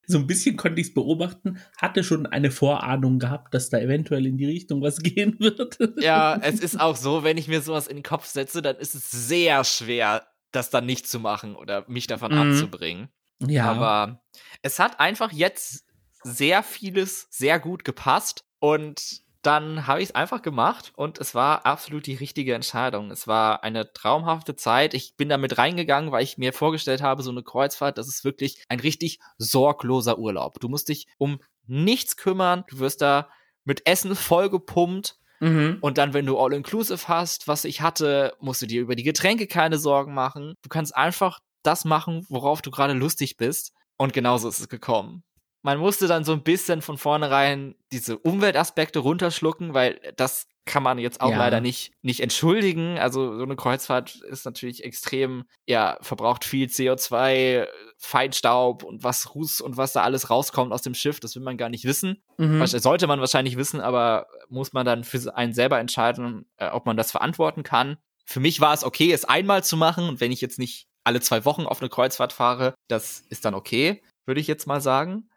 [0.07, 4.27] so ein bisschen konnte ich es beobachten, hatte schon eine Vorahnung gehabt, dass da eventuell
[4.27, 5.79] in die Richtung was gehen wird.
[5.99, 8.95] Ja, es ist auch so, wenn ich mir sowas in den Kopf setze, dann ist
[8.95, 12.53] es sehr schwer, das dann nicht zu machen oder mich davon mhm.
[12.53, 13.09] abzubringen.
[13.47, 13.65] Ja.
[13.71, 14.23] Aber
[14.63, 15.85] es hat einfach jetzt
[16.23, 21.65] sehr vieles sehr gut gepasst und dann habe ich es einfach gemacht und es war
[21.65, 23.11] absolut die richtige Entscheidung.
[23.11, 24.93] Es war eine traumhafte Zeit.
[24.93, 28.65] Ich bin damit reingegangen, weil ich mir vorgestellt habe, so eine Kreuzfahrt, das ist wirklich
[28.69, 30.59] ein richtig sorgloser Urlaub.
[30.59, 32.65] Du musst dich um nichts kümmern.
[32.69, 33.29] Du wirst da
[33.65, 35.17] mit Essen vollgepumpt.
[35.39, 35.79] Mhm.
[35.81, 39.47] Und dann, wenn du All-Inclusive hast, was ich hatte, musst du dir über die Getränke
[39.47, 40.55] keine Sorgen machen.
[40.63, 43.73] Du kannst einfach das machen, worauf du gerade lustig bist.
[43.97, 45.25] Und genauso ist es gekommen
[45.67, 50.97] man musste dann so ein bisschen von vornherein diese Umweltaspekte runterschlucken, weil das kann man
[50.97, 51.39] jetzt auch ja.
[51.39, 53.01] leider nicht, nicht entschuldigen.
[53.01, 57.67] Also so eine Kreuzfahrt ist natürlich extrem, ja, verbraucht viel CO2,
[57.99, 61.57] Feinstaub und was Ruß und was da alles rauskommt aus dem Schiff, das will man
[61.57, 62.23] gar nicht wissen.
[62.39, 62.65] Mhm.
[62.65, 66.97] Sollte man wahrscheinlich wissen, aber muss man dann für einen selber entscheiden, äh, ob man
[66.97, 67.97] das verantworten kann.
[68.25, 71.21] Für mich war es okay, es einmal zu machen und wenn ich jetzt nicht alle
[71.21, 75.29] zwei Wochen auf eine Kreuzfahrt fahre, das ist dann okay, würde ich jetzt mal sagen.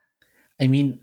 [0.62, 1.00] I mean,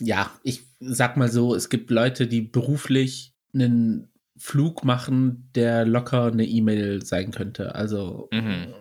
[0.00, 6.26] ja, ich sag mal so, es gibt Leute, die beruflich einen Flug machen, der locker
[6.26, 7.74] eine E-Mail sein könnte.
[7.74, 8.74] Also, mhm.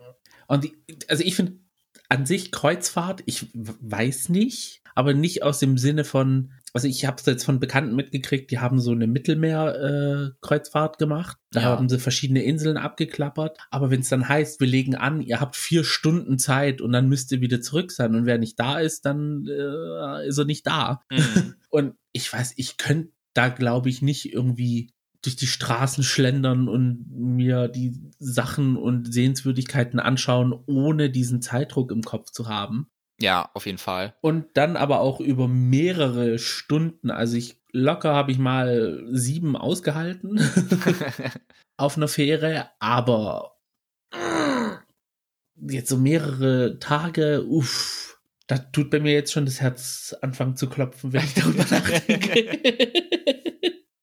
[0.48, 0.74] und die,
[1.08, 1.60] also ich finde
[2.10, 7.18] an sich Kreuzfahrt, ich weiß nicht, aber nicht aus dem Sinne von, also ich habe
[7.20, 11.38] es jetzt von Bekannten mitgekriegt, die haben so eine Mittelmeer-Kreuzfahrt äh, gemacht.
[11.52, 11.66] Da ja.
[11.68, 13.60] haben sie verschiedene Inseln abgeklappert.
[13.70, 17.08] Aber wenn es dann heißt, wir legen an, ihr habt vier Stunden Zeit und dann
[17.08, 18.16] müsst ihr wieder zurück sein.
[18.16, 21.02] Und wer nicht da ist, dann äh, ist er nicht da.
[21.12, 21.54] Mhm.
[21.70, 24.92] Und ich weiß, ich könnte da, glaube ich, nicht irgendwie
[25.24, 32.04] durch die Straßen schlendern und mir die Sachen und Sehenswürdigkeiten anschauen, ohne diesen Zeitdruck im
[32.04, 32.92] Kopf zu haben.
[33.20, 34.16] Ja, auf jeden Fall.
[34.22, 37.12] Und dann aber auch über mehrere Stunden.
[37.12, 40.40] Also ich locker habe ich mal sieben ausgehalten
[41.78, 43.58] auf einer Fähre, aber
[45.56, 50.70] jetzt so mehrere Tage, uff, da tut bei mir jetzt schon das Herz anfangen zu
[50.70, 52.94] klopfen, wenn ich darüber nachdenke.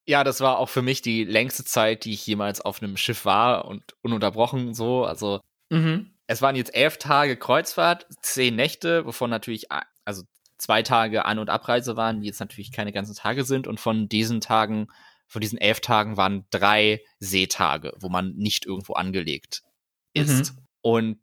[0.06, 3.24] Ja, das war auch für mich die längste Zeit, die ich jemals auf einem Schiff
[3.24, 5.04] war und ununterbrochen so.
[5.04, 6.10] Also mhm.
[6.30, 9.66] Es waren jetzt elf Tage Kreuzfahrt, zehn Nächte, wovon natürlich,
[10.04, 10.22] also
[10.58, 13.66] zwei Tage An- und Abreise waren, die jetzt natürlich keine ganzen Tage sind.
[13.66, 14.86] Und von diesen Tagen,
[15.26, 19.64] von diesen elf Tagen waren drei Seetage, wo man nicht irgendwo angelegt
[20.12, 20.54] ist.
[20.54, 20.58] Mhm.
[20.82, 21.20] Und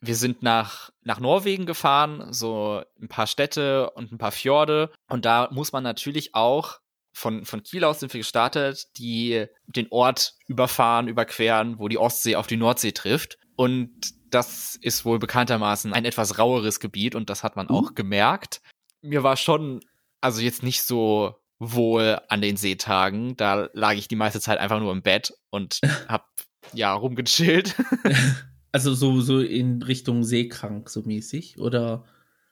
[0.00, 4.90] wir sind nach, nach Norwegen gefahren, so ein paar Städte und ein paar Fjorde.
[5.08, 6.80] Und da muss man natürlich auch
[7.12, 12.34] von, von Kiel aus sind wir gestartet, die den Ort überfahren, überqueren, wo die Ostsee
[12.34, 13.38] auf die Nordsee trifft.
[13.54, 17.74] Und das ist wohl bekanntermaßen ein etwas raueres Gebiet und das hat man mhm.
[17.74, 18.60] auch gemerkt.
[19.02, 19.80] Mir war schon,
[20.20, 23.36] also jetzt nicht so wohl an den Seetagen.
[23.36, 26.28] Da lag ich die meiste Zeit einfach nur im Bett und hab
[26.72, 27.76] ja rumgechillt.
[28.72, 32.04] Also so, so in Richtung seekrank, so mäßig, oder?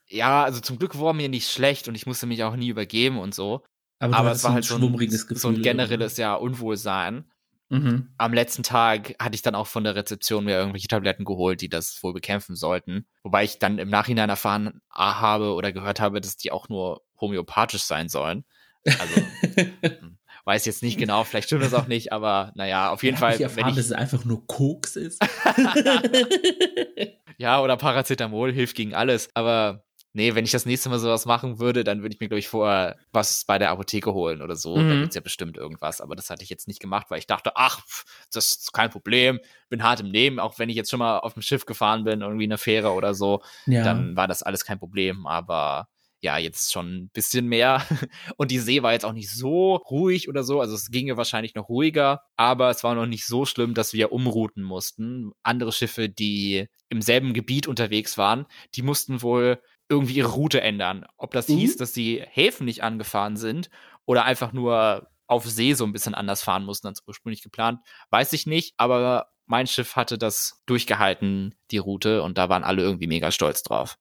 [0.09, 3.21] Ja, also zum Glück war mir nicht schlecht und ich musste mich auch nie übergeben
[3.21, 3.63] und so.
[4.01, 7.31] Aber, Aber es war halt so ein, so ein generelles, ja, Unwohlsein.
[7.71, 8.09] Mhm.
[8.17, 11.69] Am letzten Tag hatte ich dann auch von der Rezeption mir irgendwelche Tabletten geholt, die
[11.69, 13.07] das wohl bekämpfen sollten.
[13.23, 17.83] Wobei ich dann im Nachhinein erfahren habe oder gehört habe, dass die auch nur homöopathisch
[17.83, 18.45] sein sollen.
[18.85, 19.15] Also
[20.01, 23.21] hm, weiß jetzt nicht genau, vielleicht stimmt das auch nicht, aber naja, auf jeden ja,
[23.21, 23.35] Fall.
[23.35, 25.23] Ich erfahren, wenn ich, dass es einfach nur Koks ist.
[27.37, 29.85] ja, oder Paracetamol hilft gegen alles, aber
[30.19, 32.49] nee, wenn ich das nächste Mal sowas machen würde, dann würde ich mir, glaube ich,
[32.49, 34.77] vorher was bei der Apotheke holen oder so.
[34.77, 34.89] Mhm.
[34.89, 36.01] Da gibt's ja bestimmt irgendwas.
[36.01, 37.85] Aber das hatte ich jetzt nicht gemacht, weil ich dachte, ach,
[38.33, 39.39] das ist kein Problem,
[39.69, 42.21] bin hart im Nehmen, auch wenn ich jetzt schon mal auf dem Schiff gefahren bin,
[42.21, 43.85] irgendwie eine Fähre oder so, ja.
[43.85, 45.25] dann war das alles kein Problem.
[45.29, 45.87] Aber
[46.21, 47.87] ja, jetzt schon ein bisschen mehr.
[48.37, 50.61] Und die See war jetzt auch nicht so ruhig oder so.
[50.61, 54.11] Also es ginge wahrscheinlich noch ruhiger, aber es war noch nicht so schlimm, dass wir
[54.11, 55.31] umrouten mussten.
[55.45, 61.07] Andere Schiffe, die im selben Gebiet unterwegs waren, die mussten wohl irgendwie ihre Route ändern.
[61.17, 61.59] Ob das mhm.
[61.59, 63.71] hieß, dass die Häfen nicht angefahren sind
[64.05, 67.81] oder einfach nur auf See so ein bisschen anders fahren mussten als ursprünglich geplant.
[68.11, 72.83] Weiß ich nicht, aber mein Schiff hatte das durchgehalten, die Route, und da waren alle
[72.83, 73.97] irgendwie mega stolz drauf.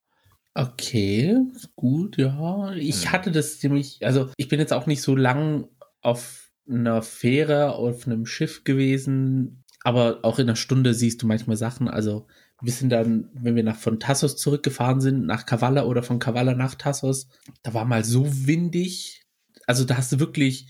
[0.54, 1.36] Okay,
[1.76, 2.72] gut, ja.
[2.72, 3.12] Ich Hm.
[3.12, 5.68] hatte das ziemlich, also ich bin jetzt auch nicht so lang
[6.00, 11.56] auf einer Fähre, auf einem Schiff gewesen, aber auch in einer Stunde siehst du manchmal
[11.56, 11.88] Sachen.
[11.88, 12.26] Also
[12.60, 16.54] wir sind dann, wenn wir nach von Tassos zurückgefahren sind, nach Kavala oder von Kavala
[16.54, 17.28] nach Tassos,
[17.62, 19.22] da war mal so windig.
[19.66, 20.66] Also da hast du wirklich,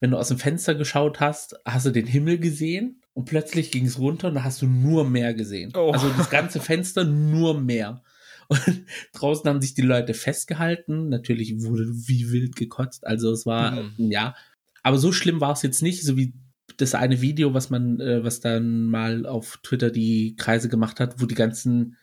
[0.00, 3.86] wenn du aus dem Fenster geschaut hast, hast du den Himmel gesehen und plötzlich ging
[3.86, 5.72] es runter und da hast du nur Meer gesehen.
[5.76, 5.90] Oh.
[5.90, 8.02] Also das ganze Fenster nur Meer.
[8.48, 8.60] Und
[9.14, 11.08] draußen haben sich die Leute festgehalten.
[11.08, 13.06] Natürlich wurde wie wild gekotzt.
[13.06, 14.10] Also es war, Mhm.
[14.10, 14.34] ja.
[14.82, 16.34] Aber so schlimm war es jetzt nicht, so wie
[16.76, 21.20] das eine Video, was man, äh, was dann mal auf Twitter die Kreise gemacht hat,
[21.20, 21.96] wo die ganzen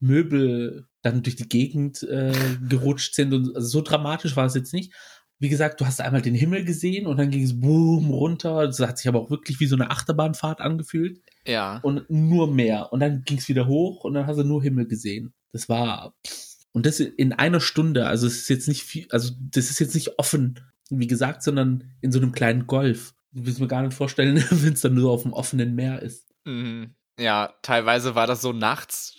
[0.00, 2.32] Möbel dann durch die Gegend äh,
[2.68, 3.32] gerutscht sind.
[3.32, 4.92] Und also so dramatisch war es jetzt nicht.
[5.40, 8.66] Wie gesagt, du hast einmal den Himmel gesehen und dann ging es boom runter.
[8.66, 11.78] Das hat sich aber auch wirklich wie so eine Achterbahnfahrt angefühlt Ja.
[11.82, 12.92] und nur Meer.
[12.92, 15.32] Und dann ging es wieder hoch und dann hast du nur Himmel gesehen.
[15.52, 16.14] Das war.
[16.72, 18.06] Und das in einer Stunde.
[18.06, 20.58] Also es ist jetzt nicht viel, also das ist jetzt nicht offen,
[20.90, 23.14] wie gesagt, sondern in so einem kleinen Golf.
[23.32, 26.26] Will es mir gar nicht vorstellen, wenn es dann nur auf dem offenen Meer ist.
[26.44, 26.94] Mhm.
[27.18, 29.16] Ja, teilweise war das so nachts.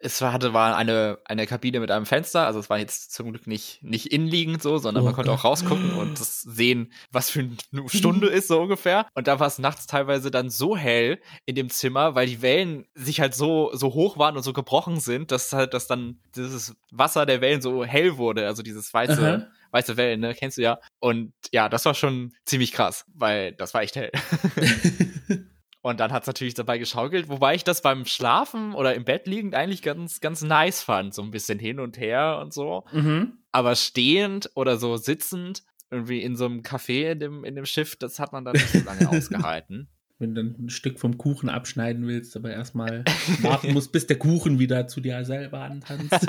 [0.00, 3.30] Es war, hatte war eine, eine Kabine mit einem Fenster, also es war jetzt zum
[3.30, 5.40] Glück nicht, nicht innenliegend so, sondern Oh man konnte Gott.
[5.40, 9.06] auch rausgucken und das sehen, was für eine Stunde ist, so ungefähr.
[9.14, 12.84] Und da war es nachts teilweise dann so hell in dem Zimmer, weil die Wellen
[12.94, 16.76] sich halt so, so hoch waren und so gebrochen sind, dass halt das dann dieses
[16.90, 19.46] Wasser der Wellen so hell wurde, also dieses weiße, Aha.
[19.74, 20.78] Weiße Wellen, ne, kennst du ja.
[21.00, 24.12] Und ja, das war schon ziemlich krass, weil das war echt hell.
[25.82, 29.54] Und dann hat's natürlich dabei geschaukelt, wobei ich das beim Schlafen oder im Bett liegend
[29.54, 31.12] eigentlich ganz, ganz nice fand.
[31.12, 32.84] So ein bisschen hin und her und so.
[32.90, 33.34] mhm.
[33.52, 37.96] Aber stehend oder so sitzend, irgendwie in so einem Café in dem, in dem Schiff,
[37.96, 39.88] das hat man dann nicht so lange ausgehalten.
[40.18, 43.04] Wenn du dann ein Stück vom Kuchen abschneiden willst, aber erstmal
[43.42, 46.26] warten musst, bis der Kuchen wieder zu dir selber antanzt.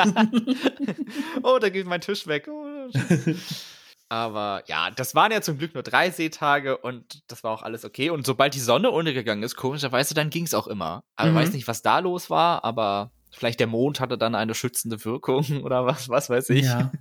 [1.43, 2.49] oh, da geht mein Tisch weg.
[2.49, 2.64] Oh,
[4.09, 7.83] Aber ja, das waren ja zum Glück nur drei Seetage und das war auch alles
[7.85, 8.11] okay.
[8.11, 11.03] Und sobald die Sonne untergegangen ist, komischerweise, dann ging's auch immer.
[11.15, 11.35] Also Mhm.
[11.37, 15.43] weiß nicht, was da los war, aber vielleicht der Mond hatte dann eine schützende Wirkung
[15.63, 16.65] oder was, was weiß ich.
[16.65, 16.91] ja.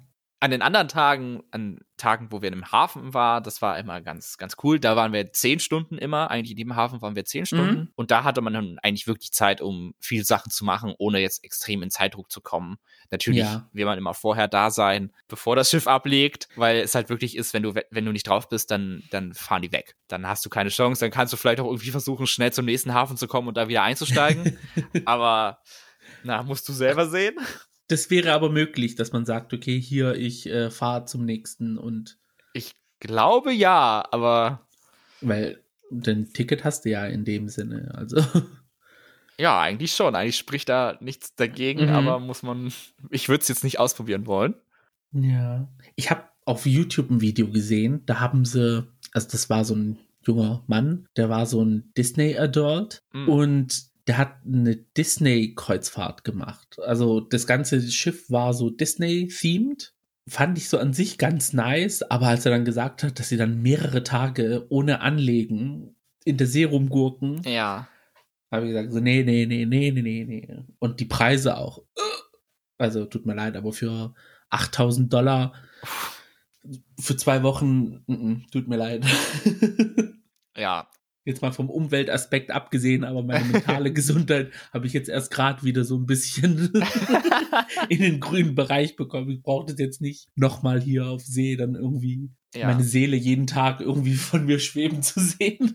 [0.44, 4.36] An den anderen Tagen, an Tagen, wo wir im Hafen waren, das war immer ganz,
[4.36, 4.78] ganz cool.
[4.78, 6.30] Da waren wir zehn Stunden immer.
[6.30, 7.90] Eigentlich in dem Hafen waren wir zehn Stunden.
[7.94, 11.42] Und da hatte man dann eigentlich wirklich Zeit, um viel Sachen zu machen, ohne jetzt
[11.44, 12.76] extrem in Zeitdruck zu kommen.
[13.10, 13.70] Natürlich Ja.
[13.72, 17.54] will man immer vorher da sein, bevor das Schiff ablegt, weil es halt wirklich ist,
[17.54, 19.96] wenn du, we- wenn du nicht drauf bist, dann, dann fahren die weg.
[20.08, 21.00] Dann hast du keine Chance.
[21.00, 23.68] Dann kannst du vielleicht auch irgendwie versuchen, schnell zum nächsten Hafen zu kommen und da
[23.68, 24.58] wieder einzusteigen.
[25.06, 25.60] Aber,
[26.22, 27.36] na, musst du selber sehen.
[27.88, 32.18] Das wäre aber möglich, dass man sagt, okay, hier, ich äh, fahre zum nächsten und
[32.54, 34.66] Ich glaube ja, aber
[35.20, 35.60] weil
[35.90, 37.92] dein Ticket hast du ja in dem Sinne.
[37.94, 38.16] Also
[39.36, 40.14] Ja, eigentlich schon.
[40.14, 41.88] Eigentlich spricht da nichts dagegen, Mhm.
[41.94, 42.72] aber muss man.
[43.10, 44.54] Ich würde es jetzt nicht ausprobieren wollen.
[45.12, 45.68] Ja.
[45.96, 49.98] Ich habe auf YouTube ein Video gesehen, da haben sie, also das war so ein
[50.26, 53.28] junger Mann, der war so ein Disney-Adult Mhm.
[53.28, 56.78] und der hat eine Disney-Kreuzfahrt gemacht.
[56.80, 59.94] Also das ganze Schiff war so Disney-themed.
[60.28, 63.36] Fand ich so an sich ganz nice, aber als er dann gesagt hat, dass sie
[63.36, 67.88] dann mehrere Tage ohne Anlegen in der See rumgurken, Ja.
[68.50, 70.64] habe ich gesagt, so, nee, nee, nee, nee, nee, nee, nee.
[70.78, 71.82] Und die Preise auch.
[72.78, 74.14] Also, tut mir leid, aber für
[74.50, 75.52] 8000 Dollar
[76.98, 79.04] für zwei Wochen, mm, mm, tut mir leid.
[80.56, 80.88] Ja.
[81.24, 85.84] Jetzt mal vom Umweltaspekt abgesehen, aber meine mentale Gesundheit habe ich jetzt erst gerade wieder
[85.84, 86.70] so ein bisschen
[87.88, 89.30] in den grünen Bereich bekommen.
[89.30, 92.66] Ich brauche das jetzt nicht nochmal hier auf See dann irgendwie Ja.
[92.66, 95.74] meine Seele jeden Tag irgendwie von mir schweben zu sehen.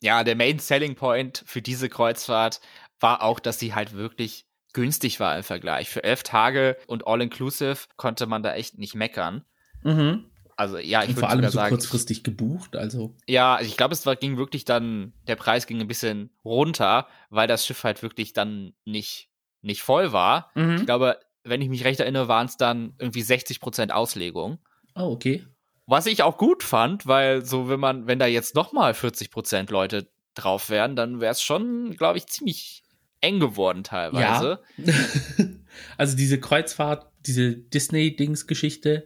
[0.00, 2.60] ja, der Main Selling Point für diese Kreuzfahrt
[3.00, 5.88] war auch, dass sie halt wirklich günstig war im Vergleich.
[5.90, 9.44] Für elf Tage und All-Inclusive konnte man da echt nicht meckern.
[9.82, 10.24] mhm.
[10.56, 13.14] Also ja, ich würde vor allem so sagen, kurzfristig gebucht, also.
[13.26, 17.08] ja, also ich glaube, es war, ging wirklich dann, der Preis ging ein bisschen runter,
[17.30, 19.30] weil das Schiff halt wirklich dann nicht,
[19.62, 20.50] nicht voll war.
[20.54, 20.76] Mhm.
[20.76, 24.58] Ich glaube, wenn ich mich recht erinnere, waren es dann irgendwie 60% Auslegung.
[24.94, 25.44] Oh, okay.
[25.86, 30.08] Was ich auch gut fand, weil so, wenn man, wenn da jetzt nochmal 40% Leute
[30.34, 32.82] drauf wären, dann wäre es schon, glaube ich, ziemlich
[33.20, 34.60] eng geworden teilweise.
[35.96, 39.04] also diese Kreuzfahrt, diese Disney-Dings-Geschichte,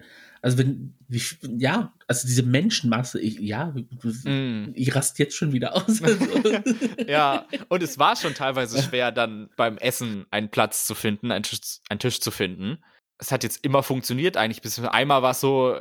[0.49, 1.20] also wenn, wie,
[1.59, 3.74] ja, also diese Menschenmasse, ich, ja,
[4.24, 4.72] Mm.
[4.74, 6.01] ich rast jetzt schon wieder aus.
[6.03, 6.24] Also,
[7.07, 11.42] Ja, und es war schon teilweise schwer, dann beim Essen einen Platz zu finden, einen
[11.42, 12.78] Tisch, einen Tisch zu finden.
[13.18, 15.78] Es hat jetzt immer funktioniert eigentlich, bis einmal war es so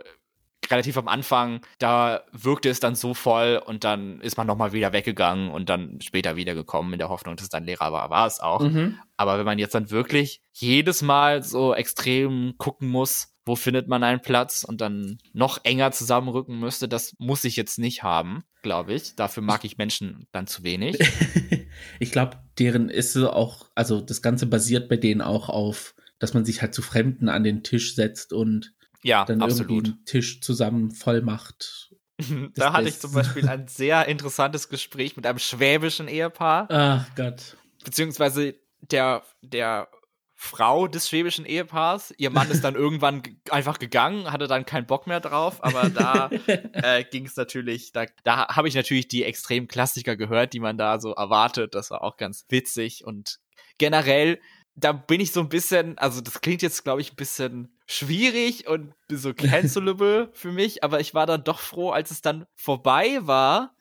[0.69, 4.91] relativ am Anfang, da wirkte es dann so voll und dann ist man nochmal wieder
[4.91, 8.41] weggegangen und dann später wiedergekommen in der Hoffnung, dass es dann Lehrer war, war es
[8.41, 8.59] auch.
[8.59, 8.99] Mhm.
[9.15, 14.03] Aber wenn man jetzt dann wirklich jedes Mal so extrem gucken muss, wo findet man
[14.03, 18.93] einen Platz und dann noch enger zusammenrücken müsste, das muss ich jetzt nicht haben, glaube
[18.93, 19.15] ich.
[19.15, 20.97] Dafür mag ich Menschen dann zu wenig.
[21.99, 26.33] ich glaube, deren ist so auch, also das Ganze basiert bei denen auch auf, dass
[26.33, 29.71] man sich halt zu Fremden an den Tisch setzt und ja, dann absolut.
[29.71, 31.91] irgendwie einen Tisch zusammen voll macht.
[32.55, 36.67] da hatte ich zum Beispiel ein sehr interessantes Gespräch mit einem schwäbischen Ehepaar.
[36.69, 37.57] Ach Gott.
[37.83, 39.87] Beziehungsweise der, der
[40.39, 42.13] Frau des schwäbischen Ehepaars.
[42.17, 46.29] Ihr Mann ist dann irgendwann einfach gegangen, hatte dann keinen Bock mehr drauf, aber da
[46.73, 50.77] äh, ging es natürlich, da, da habe ich natürlich die extremen Klassiker gehört, die man
[50.77, 51.73] da so erwartet.
[51.73, 53.39] Das war auch ganz witzig und
[53.79, 54.39] generell,
[54.75, 58.67] da bin ich so ein bisschen, also das klingt jetzt, glaube ich, ein bisschen schwierig
[58.67, 63.17] und so cancelable für mich, aber ich war dann doch froh, als es dann vorbei
[63.21, 63.73] war,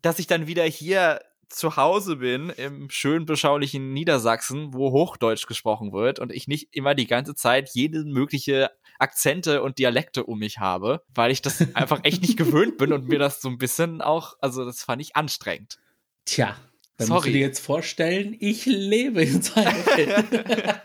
[0.00, 1.20] dass ich dann wieder hier
[1.52, 6.94] zu Hause bin, im schön beschaulichen Niedersachsen, wo Hochdeutsch gesprochen wird und ich nicht immer
[6.94, 12.00] die ganze Zeit jede mögliche Akzente und Dialekte um mich habe, weil ich das einfach
[12.04, 15.16] echt nicht gewöhnt bin und mir das so ein bisschen auch, also das fand ich
[15.16, 15.78] anstrengend.
[16.24, 16.56] Tja,
[16.96, 17.16] dann Sorry.
[17.16, 20.76] musst du dir jetzt vorstellen, ich lebe in Welt.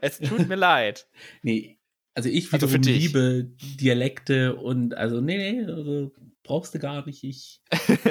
[0.00, 1.08] es tut mir leid.
[1.42, 1.78] Nee,
[2.14, 6.12] also ich also also liebe Dialekte und also nee, nee, also
[6.42, 7.24] brauchst du gar nicht.
[7.24, 7.60] Ich,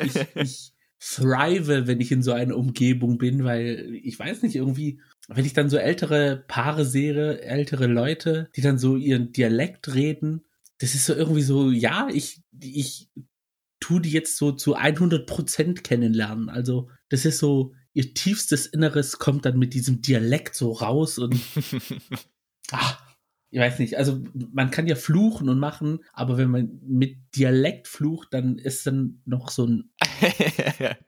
[0.03, 0.74] ich, ich
[1.05, 5.53] thrive, wenn ich in so einer Umgebung bin, weil ich weiß nicht, irgendwie, wenn ich
[5.53, 10.45] dann so ältere Paare sehe, ältere Leute, die dann so ihren Dialekt reden,
[10.79, 13.09] das ist so irgendwie so, ja, ich, ich
[13.79, 16.49] tu die jetzt so zu 100 Prozent kennenlernen.
[16.49, 21.39] Also, das ist so, ihr tiefstes Inneres kommt dann mit diesem Dialekt so raus und,
[22.71, 22.99] ach,
[23.51, 27.87] ich weiß nicht, also man kann ja fluchen und machen, aber wenn man mit Dialekt
[27.87, 29.91] flucht, dann ist dann noch so ein,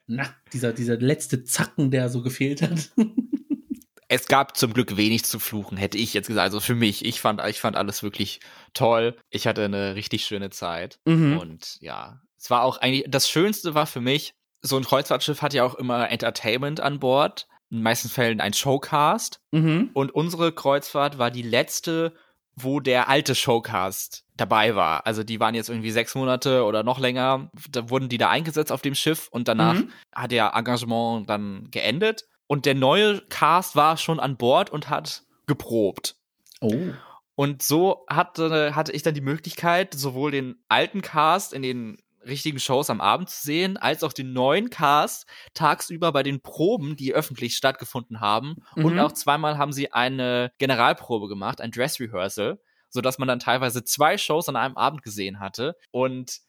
[0.08, 2.92] na, dieser, dieser letzte Zacken, der so gefehlt hat.
[4.08, 6.46] es gab zum Glück wenig zu fluchen, hätte ich jetzt gesagt.
[6.46, 8.40] Also für mich, ich fand, ich fand alles wirklich
[8.74, 9.18] toll.
[9.30, 11.00] Ich hatte eine richtig schöne Zeit.
[11.06, 11.38] Mhm.
[11.38, 15.54] Und ja, es war auch eigentlich, das Schönste war für mich, so ein Kreuzfahrtschiff hat
[15.54, 17.48] ja auch immer Entertainment an Bord.
[17.70, 19.42] In den meisten Fällen ein Showcast.
[19.52, 19.90] Mhm.
[19.94, 22.14] Und unsere Kreuzfahrt war die letzte,
[22.60, 25.06] wo der alte Showcast dabei war.
[25.06, 28.72] Also die waren jetzt irgendwie sechs Monate oder noch länger, da wurden die da eingesetzt
[28.72, 29.92] auf dem Schiff und danach mhm.
[30.14, 32.26] hat der Engagement dann geendet.
[32.48, 36.16] Und der neue Cast war schon an Bord und hat geprobt.
[36.60, 36.74] Oh.
[37.36, 41.98] Und so hatte, hatte ich dann die Möglichkeit, sowohl den alten Cast in den
[42.28, 46.96] richtigen Shows am Abend zu sehen, als auch den neuen Cast tagsüber bei den Proben,
[46.96, 48.56] die öffentlich stattgefunden haben.
[48.76, 48.86] Mhm.
[48.86, 52.60] Und auch zweimal haben sie eine Generalprobe gemacht, ein Dress Rehearsal,
[52.90, 55.76] sodass man dann teilweise zwei Shows an einem Abend gesehen hatte.
[55.92, 56.40] Und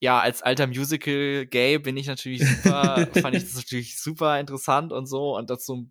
[0.00, 5.06] ja, als alter Musical-Gay bin ich natürlich super, fand ich das natürlich super interessant und
[5.06, 5.36] so.
[5.36, 5.86] Und das so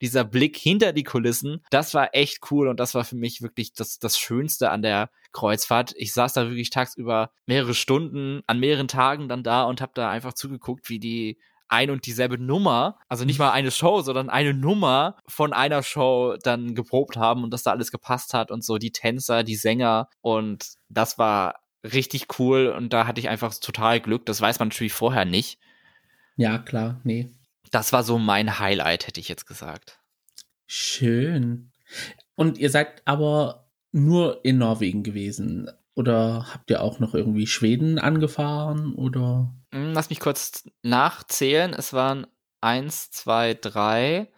[0.00, 3.72] dieser Blick hinter die Kulissen, das war echt cool und das war für mich wirklich
[3.72, 5.94] das, das Schönste an der Kreuzfahrt.
[5.96, 10.10] Ich saß da wirklich tagsüber mehrere Stunden, an mehreren Tagen dann da und habe da
[10.10, 11.38] einfach zugeguckt, wie die
[11.68, 16.36] ein und dieselbe Nummer, also nicht mal eine Show, sondern eine Nummer von einer Show
[16.42, 20.08] dann geprobt haben und dass da alles gepasst hat und so die Tänzer, die Sänger
[20.22, 24.26] und das war richtig cool und da hatte ich einfach total Glück.
[24.26, 25.58] Das weiß man natürlich vorher nicht.
[26.36, 27.30] Ja, klar, nee.
[27.70, 30.00] Das war so mein Highlight, hätte ich jetzt gesagt.
[30.66, 31.72] Schön.
[32.34, 35.70] Und ihr seid aber nur in Norwegen gewesen.
[35.94, 38.94] Oder habt ihr auch noch irgendwie Schweden angefahren?
[38.94, 39.52] Oder?
[39.72, 41.74] Hm, lass mich kurz nachzählen.
[41.74, 42.26] Es waren
[42.60, 44.28] eins, zwei, drei,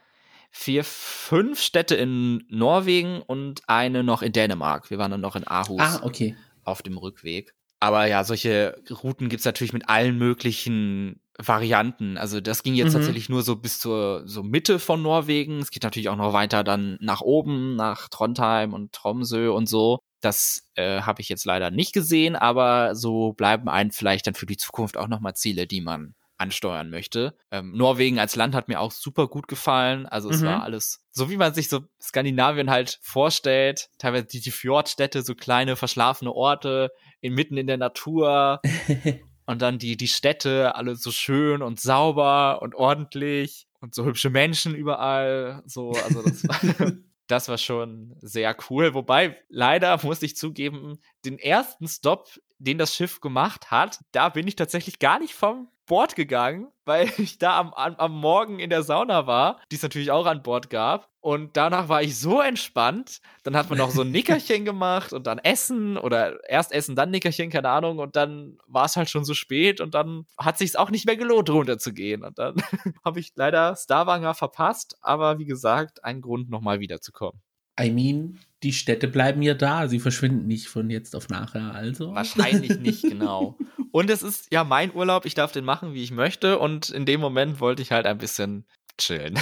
[0.50, 4.90] vier, fünf Städte in Norwegen und eine noch in Dänemark.
[4.90, 5.80] Wir waren dann noch in Aarhus.
[5.80, 6.36] Ah, okay.
[6.64, 7.54] Auf dem Rückweg.
[7.78, 12.18] Aber ja, solche Routen gibt es natürlich mit allen möglichen Varianten.
[12.18, 12.98] Also das ging jetzt mhm.
[12.98, 15.58] tatsächlich nur so bis zur so Mitte von Norwegen.
[15.58, 19.98] Es geht natürlich auch noch weiter dann nach oben, nach Trondheim und Tromsø und so.
[20.20, 24.46] Das äh, habe ich jetzt leider nicht gesehen, aber so bleiben einem vielleicht dann für
[24.46, 27.36] die Zukunft auch nochmal Ziele, die man ansteuern möchte.
[27.50, 30.06] Ähm, Norwegen als Land hat mir auch super gut gefallen.
[30.06, 30.46] Also es mhm.
[30.46, 33.88] war alles so, wie man sich so Skandinavien halt vorstellt.
[33.98, 38.60] Teilweise die, die Fjordstädte, so kleine verschlafene Orte inmitten in der Natur
[39.50, 44.30] Und dann die, die Städte, alle so schön und sauber und ordentlich und so hübsche
[44.30, 45.64] Menschen überall.
[45.66, 46.92] So, also das war,
[47.26, 48.94] das war schon sehr cool.
[48.94, 52.28] Wobei, leider muss ich zugeben, den ersten Stop,
[52.58, 57.10] den das Schiff gemacht hat, da bin ich tatsächlich gar nicht vom Bord gegangen, weil
[57.18, 60.42] ich da am, am, am Morgen in der Sauna war, die es natürlich auch an
[60.42, 61.10] Bord gab.
[61.18, 63.20] Und danach war ich so entspannt.
[63.42, 67.10] Dann hat man noch so ein Nickerchen gemacht und dann Essen oder erst Essen, dann
[67.10, 67.98] Nickerchen, keine Ahnung.
[67.98, 71.16] Und dann war es halt schon so spät und dann hat sich auch nicht mehr
[71.16, 72.24] gelohnt, runterzugehen.
[72.24, 72.54] Und dann
[73.04, 74.96] habe ich leider Starwanger verpasst.
[75.00, 77.42] Aber wie gesagt, ein Grund, nochmal wiederzukommen.
[77.78, 82.14] I mean, die Städte bleiben ja da, sie verschwinden nicht von jetzt auf nachher, also.
[82.14, 83.56] Wahrscheinlich nicht, genau.
[83.90, 86.58] Und es ist ja mein Urlaub, ich darf den machen, wie ich möchte.
[86.58, 88.66] Und in dem Moment wollte ich halt ein bisschen
[88.98, 89.38] chillen.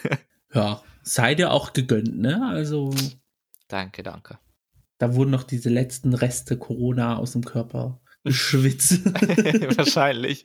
[0.54, 2.46] ja, sei dir auch gegönnt, ne?
[2.48, 2.94] Also.
[3.68, 4.38] Danke, danke.
[4.98, 9.04] Da wurden noch diese letzten Reste Corona aus dem Körper geschwitzt.
[9.76, 10.44] Wahrscheinlich.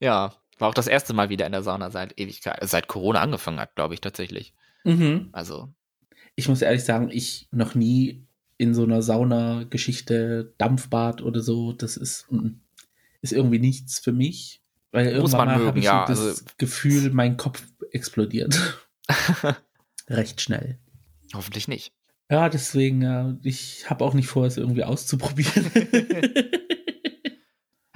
[0.00, 3.60] Ja, war auch das erste Mal wieder in der Sauna seit Ewigkeit, seit Corona angefangen
[3.60, 4.54] hat, glaube ich tatsächlich.
[4.84, 5.30] Mhm.
[5.32, 5.72] Also
[6.36, 8.26] ich muss ehrlich sagen, ich noch nie
[8.58, 12.60] in so einer Sauna-Geschichte, Dampfbad oder so, das ist, mm,
[13.22, 14.62] ist irgendwie nichts für mich.
[14.92, 16.06] Weil irgendwann mögen, ich ja.
[16.06, 18.82] So das also, Gefühl, mein Kopf explodiert.
[20.08, 20.78] Recht schnell.
[21.34, 21.92] Hoffentlich nicht.
[22.30, 25.70] Ja, deswegen, ja, ich habe auch nicht vor, es irgendwie auszuprobieren.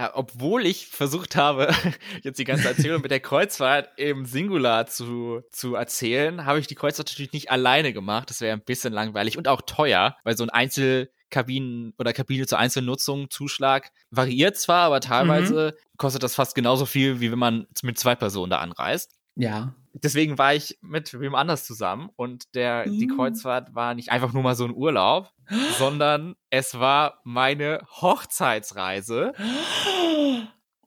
[0.00, 1.68] Ja, obwohl ich versucht habe,
[2.22, 6.74] jetzt die ganze Erzählung mit der Kreuzfahrt im Singular zu, zu erzählen, habe ich die
[6.74, 8.30] Kreuzfahrt natürlich nicht alleine gemacht.
[8.30, 12.58] Das wäre ein bisschen langweilig und auch teuer, weil so ein Einzelkabinen oder Kabine zur
[12.58, 15.98] Einzelnutzung Zuschlag variiert zwar, aber teilweise mhm.
[15.98, 19.18] kostet das fast genauso viel, wie wenn man mit zwei Personen da anreist.
[19.36, 19.74] Ja.
[19.92, 22.98] Deswegen war ich mit wem anders zusammen und der, mhm.
[22.98, 25.32] die Kreuzfahrt war nicht einfach nur mal so ein Urlaub,
[25.78, 29.32] sondern es war meine Hochzeitsreise.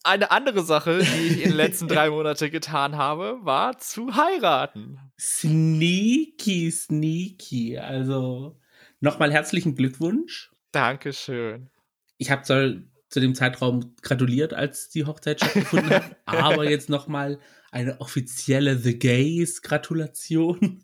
[0.05, 4.99] Eine andere Sache, die ich in den letzten drei Monaten getan habe, war zu heiraten.
[5.19, 7.77] Sneaky, sneaky.
[7.77, 8.57] Also
[8.99, 10.51] nochmal herzlichen Glückwunsch.
[10.71, 11.69] Dankeschön.
[12.17, 17.39] Ich habe zu dem Zeitraum gratuliert, als die Hochzeit stattgefunden hat, aber jetzt nochmal
[17.73, 20.79] eine offizielle The Gays Gratulation.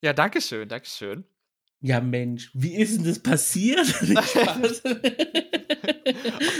[0.00, 1.24] ja, danke schön, danke schön.
[1.80, 3.86] Ja, Mensch, wie ist denn das passiert?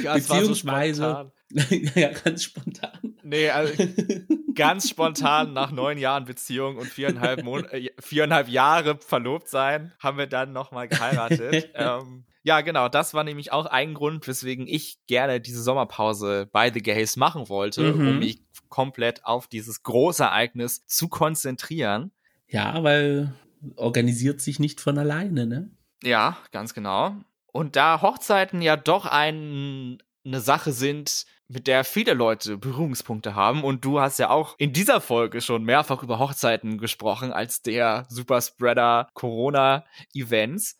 [0.02, 3.16] ja, Beziehungsweise, so ja, ganz spontan.
[3.22, 3.72] Nee, also
[4.54, 10.18] ganz spontan nach neun Jahren Beziehung und viereinhalb, Mon äh, viereinhalb Jahre verlobt sein, haben
[10.18, 11.70] wir dann nochmal geheiratet.
[11.74, 16.72] ähm, ja, genau, das war nämlich auch ein Grund, weswegen ich gerne diese Sommerpause bei
[16.72, 18.08] The Gays machen wollte, mhm.
[18.08, 22.10] um mich komplett auf dieses Großereignis zu konzentrieren.
[22.48, 23.34] Ja, weil
[23.76, 25.70] organisiert sich nicht von alleine, ne?
[26.02, 27.14] Ja, ganz genau.
[27.52, 33.62] Und da Hochzeiten ja doch ein, eine Sache sind, mit der viele Leute Berührungspunkte haben.
[33.62, 38.06] Und du hast ja auch in dieser Folge schon mehrfach über Hochzeiten gesprochen als der
[38.08, 40.78] Superspreader Corona-Events.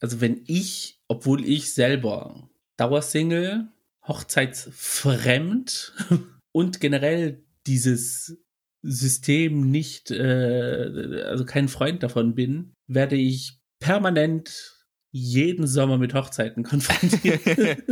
[0.00, 3.68] Also wenn ich obwohl ich selber Dauersingle,
[4.06, 5.92] hochzeitsfremd
[6.52, 8.38] und generell dieses
[8.82, 16.62] System nicht, äh, also kein Freund davon bin, werde ich permanent jeden Sommer mit Hochzeiten
[16.64, 17.40] konfrontiert.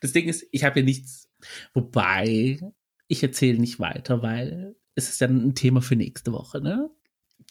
[0.00, 1.28] das Ding ist, ich habe ja nichts,
[1.74, 2.58] wobei
[3.06, 6.90] ich erzähle nicht weiter, weil es ist dann ein Thema für nächste Woche, ne?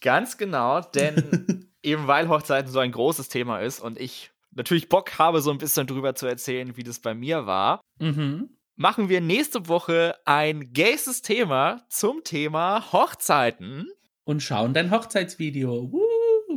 [0.02, 5.18] Ganz genau, denn eben weil Hochzeiten so ein großes Thema ist und ich natürlich Bock
[5.20, 8.50] habe, so ein bisschen drüber zu erzählen, wie das bei mir war, mhm.
[8.76, 13.88] machen wir nächste Woche ein gaystes Thema zum Thema Hochzeiten.
[14.26, 15.92] Und schauen dein Hochzeitsvideo.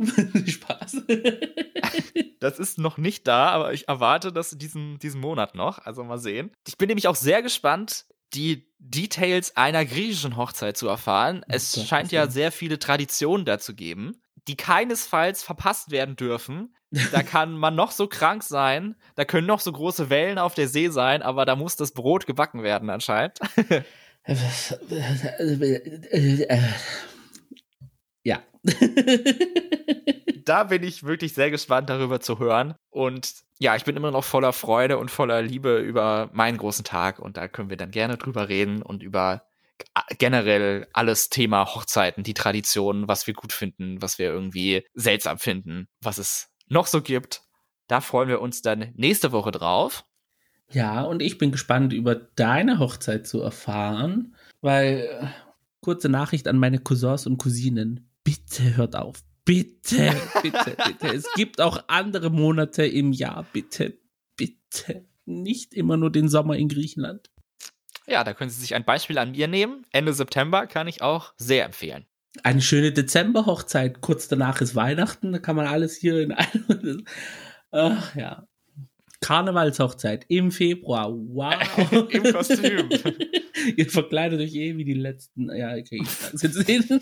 [0.47, 1.03] Spaß.
[2.39, 5.79] das ist noch nicht da, aber ich erwarte das diesen, diesen Monat noch.
[5.79, 6.51] Also mal sehen.
[6.67, 11.45] Ich bin nämlich auch sehr gespannt, die Details einer griechischen Hochzeit zu erfahren.
[11.47, 16.75] Es oh scheint ja sehr viele Traditionen dazu geben, die keinesfalls verpasst werden dürfen.
[17.11, 20.67] Da kann man noch so krank sein, da können noch so große Wellen auf der
[20.67, 23.39] See sein, aber da muss das Brot gebacken werden anscheinend.
[28.23, 28.39] ja.
[30.45, 32.75] da bin ich wirklich sehr gespannt darüber zu hören.
[32.89, 37.19] Und ja, ich bin immer noch voller Freude und voller Liebe über meinen großen Tag.
[37.19, 39.43] Und da können wir dann gerne drüber reden und über
[40.17, 45.87] generell alles Thema Hochzeiten, die Traditionen, was wir gut finden, was wir irgendwie seltsam finden,
[46.01, 47.41] was es noch so gibt.
[47.87, 50.05] Da freuen wir uns dann nächste Woche drauf.
[50.69, 55.27] Ja, und ich bin gespannt, über deine Hochzeit zu erfahren, weil äh,
[55.81, 58.09] kurze Nachricht an meine Cousins und Cousinen.
[58.23, 59.23] Bitte hört auf.
[59.51, 61.07] Bitte, bitte, bitte.
[61.13, 63.45] Es gibt auch andere Monate im Jahr.
[63.51, 63.97] Bitte,
[64.37, 65.05] bitte.
[65.25, 67.29] Nicht immer nur den Sommer in Griechenland.
[68.07, 69.85] Ja, da können Sie sich ein Beispiel an mir nehmen.
[69.91, 72.05] Ende September kann ich auch sehr empfehlen.
[72.43, 73.99] Eine schöne Dezemberhochzeit.
[73.99, 75.33] Kurz danach ist Weihnachten.
[75.33, 77.05] Da kann man alles hier in einem.
[77.71, 78.47] Ach ja.
[79.19, 81.11] Karnevalshochzeit im Februar.
[81.11, 82.09] Wow.
[82.09, 82.89] Im Kostüm.
[83.75, 85.53] Ihr verkleidet euch eh wie die letzten.
[85.53, 87.01] Ja, okay, ich kann es jetzt sehen.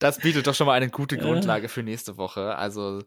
[0.00, 2.56] Das bietet doch schon mal eine gute Grundlage für nächste Woche.
[2.56, 3.04] Also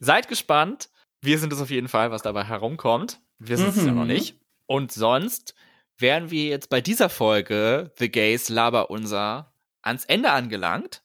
[0.00, 0.88] seid gespannt.
[1.20, 3.20] Wir sind es auf jeden Fall, was dabei herumkommt.
[3.38, 4.08] Wir sind es ja noch Mhm.
[4.08, 4.40] nicht.
[4.66, 5.54] Und sonst
[5.98, 11.02] wären wir jetzt bei dieser Folge The Gays Laber unser ans Ende angelangt.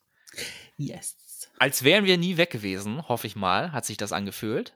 [0.78, 1.17] Yes.
[1.59, 4.75] Als wären wir nie weg gewesen, hoffe ich mal, hat sich das angefühlt.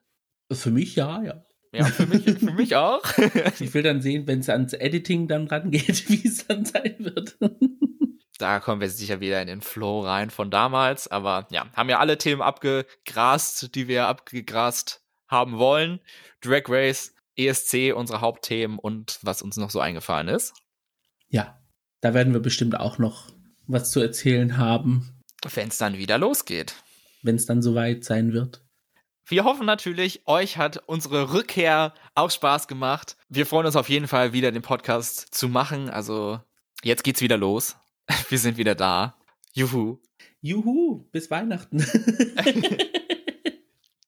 [0.51, 1.45] Für mich ja, ja.
[1.73, 3.01] Ja, für mich, für mich auch.
[3.61, 7.37] Ich will dann sehen, wenn es ans Editing dann rangeht, wie es dann sein wird.
[8.41, 11.07] Da kommen wir sicher wieder in den Flow rein von damals.
[11.07, 15.99] Aber ja, haben ja alle Themen abgegrast, die wir abgegrast haben wollen.
[16.41, 20.53] Drag Race, ESC, unsere Hauptthemen und was uns noch so eingefallen ist.
[21.29, 21.59] Ja,
[22.01, 23.27] da werden wir bestimmt auch noch
[23.67, 25.21] was zu erzählen haben,
[25.53, 26.73] Wenn es dann wieder losgeht.
[27.21, 28.63] wenn es dann soweit sein wird.
[29.27, 33.15] Wir hoffen natürlich, euch hat unsere Rückkehr auch Spaß gemacht.
[33.29, 35.89] Wir freuen uns auf jeden Fall wieder den Podcast zu machen.
[35.89, 36.41] Also
[36.83, 37.77] jetzt geht's wieder los.
[38.29, 39.17] Wir sind wieder da.
[39.53, 39.99] Juhu.
[40.41, 41.85] Juhu, bis Weihnachten.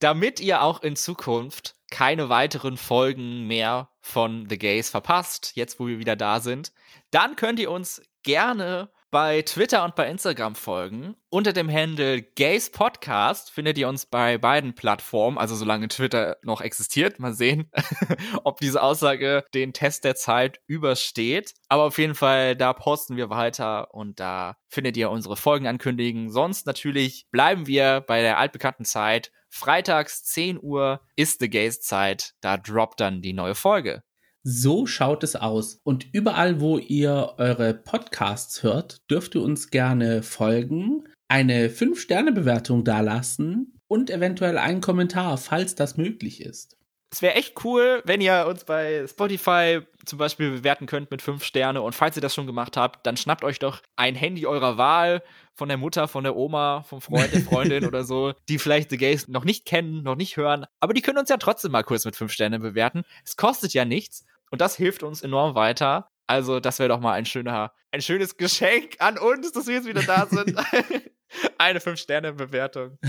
[0.03, 5.87] damit ihr auch in Zukunft keine weiteren Folgen mehr von The Gays verpasst, jetzt wo
[5.87, 6.73] wir wieder da sind,
[7.11, 11.15] dann könnt ihr uns gerne bei Twitter und bei Instagram folgen.
[11.29, 16.61] Unter dem Handle Gays Podcast findet ihr uns bei beiden Plattformen, also solange Twitter noch
[16.61, 17.19] existiert.
[17.19, 17.69] Mal sehen,
[18.43, 21.53] ob diese Aussage den Test der Zeit übersteht.
[21.69, 26.31] Aber auf jeden Fall, da posten wir weiter und da findet ihr unsere Folgen ankündigen.
[26.31, 29.31] Sonst natürlich bleiben wir bei der altbekannten Zeit.
[29.47, 32.33] Freitags 10 Uhr ist The Gays Zeit.
[32.41, 34.01] Da droppt dann die neue Folge.
[34.45, 35.79] So schaut es aus.
[35.83, 43.79] Und überall, wo ihr eure Podcasts hört, dürft ihr uns gerne folgen, eine 5-Sterne-Bewertung dalassen
[43.87, 46.75] und eventuell einen Kommentar, falls das möglich ist.
[47.09, 51.43] Es wäre echt cool, wenn ihr uns bei Spotify zum Beispiel bewerten könnt mit fünf
[51.43, 51.81] Sterne.
[51.81, 55.21] Und falls ihr das schon gemacht habt, dann schnappt euch doch ein Handy eurer Wahl
[55.53, 58.97] von der Mutter, von der Oma, vom Freund, der Freundin oder so, die vielleicht The
[58.97, 60.65] Gays noch nicht kennen, noch nicht hören.
[60.79, 63.03] Aber die können uns ja trotzdem mal kurz mit fünf Sternen bewerten.
[63.23, 66.07] Es kostet ja nichts und das hilft uns enorm weiter.
[66.27, 69.87] Also, das wäre doch mal ein schöner, ein schönes Geschenk an uns, dass wir jetzt
[69.87, 70.55] wieder da sind.
[71.57, 72.99] Eine Fünf-Sterne-Bewertung.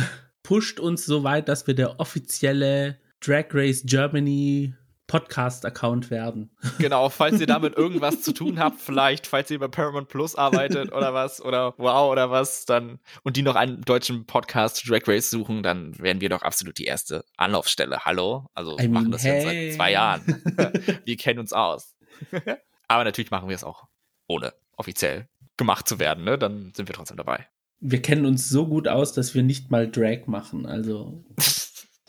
[0.43, 4.75] Pusht uns so weit, dass wir der offizielle Drag Race Germany
[5.07, 6.51] Podcast-Account werden.
[6.79, 10.93] Genau, falls ihr damit irgendwas zu tun habt, vielleicht, falls ihr bei Paramount Plus arbeitet
[10.93, 15.07] oder was, oder wow oder was, dann, und die noch einen deutschen Podcast zu Drag
[15.07, 18.05] Race suchen, dann wären wir doch absolut die erste Anlaufstelle.
[18.05, 18.47] Hallo?
[18.55, 19.71] Also, I wir machen mean, das jetzt hey.
[19.71, 20.43] seit zwei Jahren.
[21.05, 21.95] wir kennen uns aus.
[22.89, 23.87] Aber natürlich machen wir es auch
[24.27, 26.39] ohne offiziell gemacht zu werden, ne?
[26.39, 27.47] Dann sind wir trotzdem dabei.
[27.81, 30.67] Wir kennen uns so gut aus, dass wir nicht mal Drag machen.
[30.67, 31.25] Also,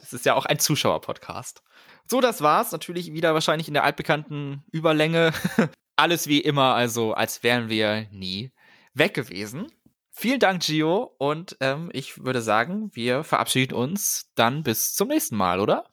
[0.05, 1.63] Das ist ja auch ein Zuschauer-Podcast.
[2.08, 2.72] So, das war's.
[2.72, 5.32] Natürlich wieder wahrscheinlich in der altbekannten Überlänge.
[5.97, 8.51] Alles wie immer, also als wären wir nie
[8.93, 9.68] weg gewesen.
[10.12, 11.16] Vielen Dank, Gio.
[11.18, 15.86] Und ähm, ich würde sagen, wir verabschieden uns dann bis zum nächsten Mal, oder?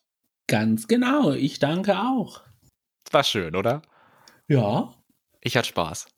[0.49, 1.31] ganz genau.
[1.33, 2.43] Ich danke auch.
[3.11, 3.81] War schön, oder?
[4.49, 4.93] Ja,
[5.41, 6.09] Ich hatte Spaß.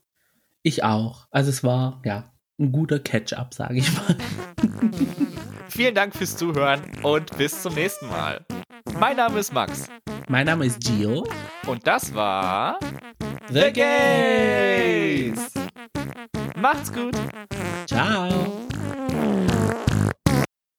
[0.62, 1.26] ich auch.
[1.30, 4.16] Also, es war, ja, ein guter Catch-up, sage ich mal.
[5.68, 8.44] Vielen Dank fürs Zuhören und bis zum nächsten Mal.
[8.98, 9.86] Mein Name ist Max
[10.28, 11.26] Mein Name ist Gio.
[11.66, 12.78] und das war
[13.50, 15.52] The Gays.
[16.56, 17.16] Macht's gut.
[17.86, 18.62] Ciao.